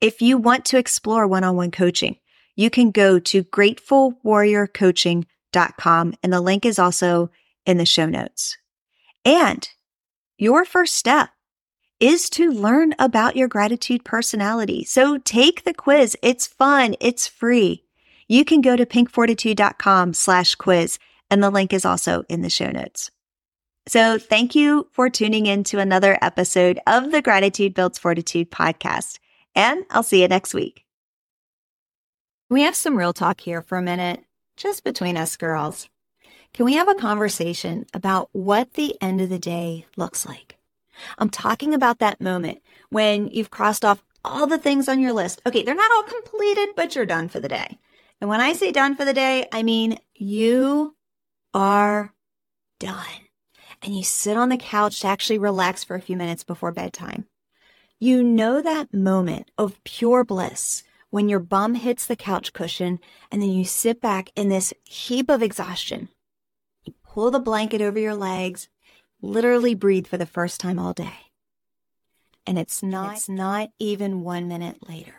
if 0.01 0.21
you 0.21 0.37
want 0.37 0.65
to 0.65 0.77
explore 0.77 1.25
one-on-one 1.27 1.71
coaching, 1.71 2.17
you 2.55 2.69
can 2.69 2.91
go 2.91 3.19
to 3.19 3.43
gratefulwarriorcoaching.com 3.43 6.13
and 6.21 6.33
the 6.33 6.41
link 6.41 6.65
is 6.65 6.79
also 6.79 7.29
in 7.65 7.77
the 7.77 7.85
show 7.85 8.05
notes. 8.05 8.57
And 9.25 9.69
your 10.37 10.65
first 10.65 10.95
step 10.95 11.29
is 11.99 12.29
to 12.31 12.51
learn 12.51 12.95
about 12.97 13.35
your 13.35 13.47
gratitude 13.47 14.05
personality. 14.05 14.85
So 14.85 15.17
take 15.17 15.63
the 15.63 15.73
quiz. 15.73 16.15
It's 16.21 16.47
fun. 16.47 16.95
It's 16.99 17.27
free. 17.27 17.83
You 18.27 18.45
can 18.45 18.61
go 18.61 18.75
to 18.75 18.85
pinkfortitude.com 18.85 20.13
slash 20.13 20.55
quiz 20.55 20.99
and 21.29 21.43
the 21.43 21.49
link 21.49 21.73
is 21.73 21.85
also 21.85 22.23
in 22.29 22.41
the 22.41 22.49
show 22.49 22.71
notes. 22.71 23.11
So 23.87 24.19
thank 24.19 24.55
you 24.55 24.87
for 24.91 25.09
tuning 25.09 25.45
in 25.45 25.63
to 25.65 25.79
another 25.79 26.17
episode 26.21 26.79
of 26.85 27.11
the 27.11 27.21
Gratitude 27.21 27.73
Builds 27.73 27.97
Fortitude 27.97 28.51
podcast 28.51 29.19
and 29.59 29.83
I'll 29.89 30.03
see 30.03 30.21
you 30.21 30.27
next 30.29 30.53
week. 30.53 30.85
We 32.49 32.61
have 32.61 32.77
some 32.77 32.95
real 32.95 33.11
talk 33.11 33.41
here 33.41 33.61
for 33.61 33.77
a 33.77 33.81
minute, 33.81 34.23
just 34.55 34.85
between 34.85 35.17
us 35.17 35.35
girls. 35.35 35.89
Can 36.53 36.65
we 36.65 36.75
have 36.75 36.87
a 36.87 36.95
conversation 36.95 37.85
about 37.93 38.29
what 38.31 38.75
the 38.75 38.95
end 39.01 39.19
of 39.19 39.27
the 39.27 39.37
day 39.37 39.85
looks 39.97 40.25
like? 40.25 40.57
I'm 41.17 41.29
talking 41.29 41.73
about 41.73 41.99
that 41.99 42.21
moment 42.21 42.61
when 42.89 43.27
you've 43.27 43.51
crossed 43.51 43.83
off 43.83 44.01
all 44.23 44.47
the 44.47 44.57
things 44.57 44.87
on 44.87 45.01
your 45.01 45.11
list. 45.11 45.41
Okay, 45.45 45.63
they're 45.63 45.75
not 45.75 45.91
all 45.91 46.03
completed, 46.03 46.69
but 46.77 46.95
you're 46.95 47.05
done 47.05 47.27
for 47.27 47.41
the 47.41 47.49
day. 47.49 47.79
And 48.21 48.29
when 48.29 48.39
I 48.39 48.53
say 48.53 48.71
done 48.71 48.95
for 48.95 49.03
the 49.03 49.13
day, 49.13 49.45
I 49.51 49.63
mean 49.63 49.99
you 50.15 50.95
are 51.53 52.13
done. 52.79 53.27
And 53.81 53.93
you 53.93 54.03
sit 54.03 54.37
on 54.37 54.47
the 54.47 54.57
couch 54.57 55.01
to 55.01 55.07
actually 55.07 55.37
relax 55.37 55.83
for 55.83 55.95
a 55.95 56.01
few 56.01 56.15
minutes 56.15 56.45
before 56.45 56.71
bedtime. 56.71 57.25
You 58.01 58.23
know 58.23 58.61
that 58.61 58.93
moment 58.93 59.51
of 59.57 59.83
pure 59.83 60.23
bliss 60.23 60.83
when 61.09 61.27
your 61.27 61.41
bum 61.41 61.75
hits 61.75 62.05
the 62.05 62.15
couch 62.15 62.53
cushion 62.53 62.97
and 63.29 63.41
then 63.41 63.49
you 63.49 63.65
sit 63.65 63.99
back 63.99 64.29
in 64.37 64.47
this 64.47 64.73
heap 64.85 65.29
of 65.29 65.43
exhaustion. 65.43 66.07
You 66.85 66.93
pull 67.03 67.29
the 67.29 67.41
blanket 67.41 67.81
over 67.81 67.99
your 67.99 68.15
legs, 68.15 68.69
literally 69.21 69.75
breathe 69.75 70.07
for 70.07 70.15
the 70.15 70.25
first 70.25 70.61
time 70.61 70.79
all 70.79 70.93
day. 70.93 71.11
And 72.47 72.57
it's 72.57 72.81
not, 72.81 73.17
it's 73.17 73.27
not 73.27 73.71
even 73.79 74.21
one 74.21 74.47
minute 74.47 74.87
later. 74.87 75.15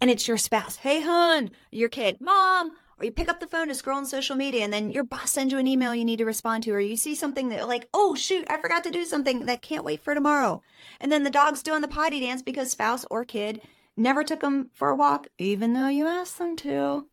And 0.00 0.08
it's 0.08 0.28
your 0.28 0.38
spouse. 0.38 0.76
Hey, 0.76 1.00
hon, 1.00 1.50
your 1.72 1.88
kid, 1.88 2.18
mom, 2.20 2.70
or 2.98 3.04
you 3.04 3.12
pick 3.12 3.28
up 3.28 3.40
the 3.40 3.46
phone 3.46 3.68
to 3.68 3.74
scroll 3.74 3.98
on 3.98 4.06
social 4.06 4.36
media 4.36 4.64
and 4.64 4.72
then 4.72 4.90
your 4.90 5.04
boss 5.04 5.32
sends 5.32 5.52
you 5.52 5.58
an 5.58 5.66
email 5.66 5.94
you 5.94 6.04
need 6.04 6.18
to 6.18 6.24
respond 6.24 6.62
to, 6.64 6.72
or 6.72 6.80
you 6.80 6.96
see 6.96 7.14
something 7.14 7.50
that 7.50 7.68
like, 7.68 7.88
oh 7.92 8.14
shoot, 8.14 8.46
I 8.48 8.58
forgot 8.58 8.84
to 8.84 8.90
do 8.90 9.04
something 9.04 9.46
that 9.46 9.62
can't 9.62 9.84
wait 9.84 10.02
for 10.02 10.14
tomorrow. 10.14 10.62
And 11.00 11.12
then 11.12 11.22
the 11.22 11.30
dog's 11.30 11.62
doing 11.62 11.82
the 11.82 11.88
potty 11.88 12.20
dance 12.20 12.42
because 12.42 12.70
spouse 12.70 13.04
or 13.10 13.24
kid 13.24 13.60
never 13.96 14.24
took 14.24 14.40
them 14.40 14.70
for 14.72 14.88
a 14.88 14.96
walk, 14.96 15.28
even 15.38 15.72
though 15.72 15.88
you 15.88 16.06
asked 16.06 16.38
them 16.38 16.56
to. 16.56 17.06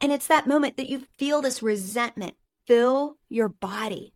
And 0.00 0.12
it's 0.12 0.26
that 0.26 0.46
moment 0.46 0.76
that 0.76 0.90
you 0.90 1.06
feel 1.16 1.40
this 1.40 1.62
resentment 1.62 2.34
fill 2.66 3.18
your 3.28 3.48
body. 3.48 4.12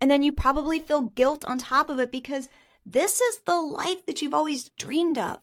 And 0.00 0.10
then 0.10 0.22
you 0.22 0.32
probably 0.32 0.78
feel 0.78 1.02
guilt 1.02 1.44
on 1.44 1.58
top 1.58 1.88
of 1.88 1.98
it 1.98 2.10
because 2.10 2.48
this 2.84 3.20
is 3.20 3.38
the 3.46 3.60
life 3.60 4.04
that 4.06 4.20
you've 4.20 4.34
always 4.34 4.70
dreamed 4.70 5.18
of. 5.18 5.38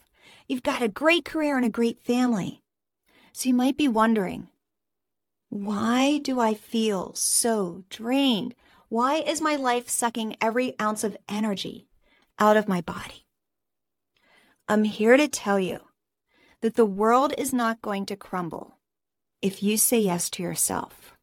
You've 0.48 0.64
got 0.64 0.82
a 0.82 0.88
great 0.88 1.26
career 1.26 1.56
and 1.56 1.66
a 1.66 1.70
great 1.70 2.00
family. 2.00 2.62
So 3.32 3.50
you 3.50 3.56
might 3.56 3.78
be 3.78 3.88
wondering, 3.88 4.50
why 5.52 6.18
do 6.20 6.40
I 6.40 6.54
feel 6.54 7.14
so 7.14 7.84
drained? 7.90 8.56
Why 8.88 9.16
is 9.16 9.42
my 9.42 9.58
life 9.58 9.90
sucking 9.90 10.38
every 10.40 10.80
ounce 10.80 11.04
of 11.04 11.18
energy 11.28 11.90
out 12.40 12.56
of 12.56 12.70
my 12.70 12.80
body? 12.80 13.26
I'm 14.70 14.86
here 14.86 15.18
to 15.18 15.28
tell 15.28 15.60
you 15.60 15.82
that 16.62 16.76
the 16.76 16.86
world 16.86 17.34
is 17.38 17.52
not 17.52 17.82
going 17.82 18.06
to 18.06 18.16
crumble 18.16 18.78
if 19.42 19.62
you 19.62 19.76
say 19.76 20.00
yes 20.00 20.30
to 20.30 20.44
yourself, 20.44 21.18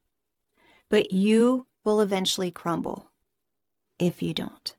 but 0.90 1.10
you 1.10 1.66
will 1.82 2.02
eventually 2.02 2.50
crumble 2.50 3.10
if 3.98 4.22
you 4.22 4.34
don't. 4.34 4.76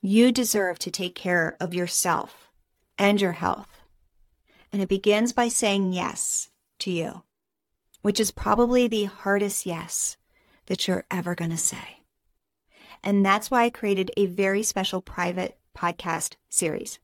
You 0.00 0.30
deserve 0.30 0.78
to 0.78 0.92
take 0.92 1.16
care 1.16 1.56
of 1.58 1.74
yourself 1.74 2.52
and 2.96 3.20
your 3.20 3.32
health. 3.32 3.82
And 4.72 4.80
it 4.80 4.88
begins 4.88 5.32
by 5.32 5.48
saying 5.48 5.92
yes 5.92 6.50
to 6.78 6.92
you, 6.92 7.24
which 8.02 8.20
is 8.20 8.30
probably 8.30 8.88
the 8.88 9.04
hardest 9.04 9.66
yes 9.66 10.16
that 10.66 10.86
you're 10.86 11.04
ever 11.10 11.34
going 11.34 11.50
to 11.50 11.56
say. 11.56 12.02
And 13.02 13.24
that's 13.24 13.50
why 13.50 13.64
I 13.64 13.70
created 13.70 14.10
a 14.16 14.26
very 14.26 14.62
special 14.62 15.00
private 15.00 15.58
podcast 15.76 16.34
series. 16.48 16.98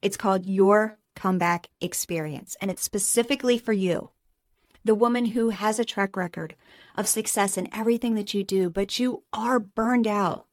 It's 0.00 0.16
called 0.16 0.46
Your 0.46 0.98
Comeback 1.14 1.68
Experience, 1.80 2.56
and 2.60 2.70
it's 2.70 2.82
specifically 2.82 3.58
for 3.58 3.72
you, 3.72 4.10
the 4.84 4.94
woman 4.94 5.26
who 5.26 5.50
has 5.50 5.78
a 5.78 5.84
track 5.84 6.16
record 6.16 6.54
of 6.96 7.08
success 7.08 7.56
in 7.56 7.72
everything 7.72 8.14
that 8.14 8.34
you 8.34 8.44
do, 8.44 8.68
but 8.68 8.98
you 8.98 9.22
are 9.32 9.58
burned 9.58 10.06
out 10.06 10.46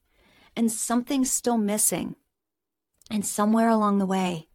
and 0.56 0.70
something's 0.70 1.30
still 1.30 1.58
missing. 1.58 2.16
And 3.10 3.26
somewhere 3.26 3.68
along 3.68 3.98
the 3.98 4.06
way, 4.06 4.48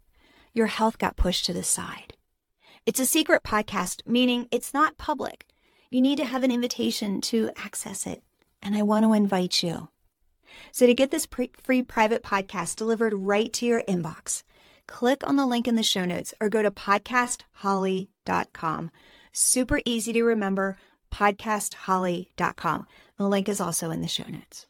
your 0.54 0.68
health 0.68 0.98
got 0.98 1.18
pushed 1.18 1.46
to 1.46 1.54
the 1.54 1.64
side. 1.64 2.15
It's 2.86 3.00
a 3.00 3.06
secret 3.08 3.42
podcast, 3.42 4.06
meaning 4.06 4.48
it's 4.52 4.72
not 4.72 5.00
public. 5.00 5.48
You 5.90 6.02
need 6.02 6.18
to 6.18 6.26
have 6.26 6.44
an 6.44 6.52
invitation 6.52 7.20
to 7.22 7.50
access 7.56 8.06
it. 8.06 8.22
And 8.62 8.76
I 8.76 8.84
want 8.84 9.06
to 9.06 9.14
invite 9.14 9.64
you. 9.64 9.88
So 10.72 10.86
to 10.86 10.94
get 10.94 11.10
this 11.10 11.26
pre- 11.26 11.50
free 11.64 11.82
private 11.82 12.22
podcast 12.22 12.76
delivered 12.76 13.16
right 13.16 13.52
to 13.54 13.66
your 13.66 13.82
inbox, 13.88 14.44
click 14.86 15.28
on 15.28 15.36
the 15.36 15.48
link 15.48 15.68
in 15.68 15.74
the 15.74 15.82
show 15.82 16.06
notes 16.06 16.36
or 16.40 16.48
go 16.48 16.62
to 16.62 16.70
podcastholly.com. 16.70 18.92
Super 19.32 19.82
easy 19.84 20.14
to 20.14 20.24
remember, 20.24 20.78
podcastholly.com. 21.12 22.88
The 23.18 23.28
link 23.28 23.50
is 23.50 23.60
also 23.60 23.90
in 23.90 24.02
the 24.02 24.08
show 24.08 24.30
notes. 24.30 24.68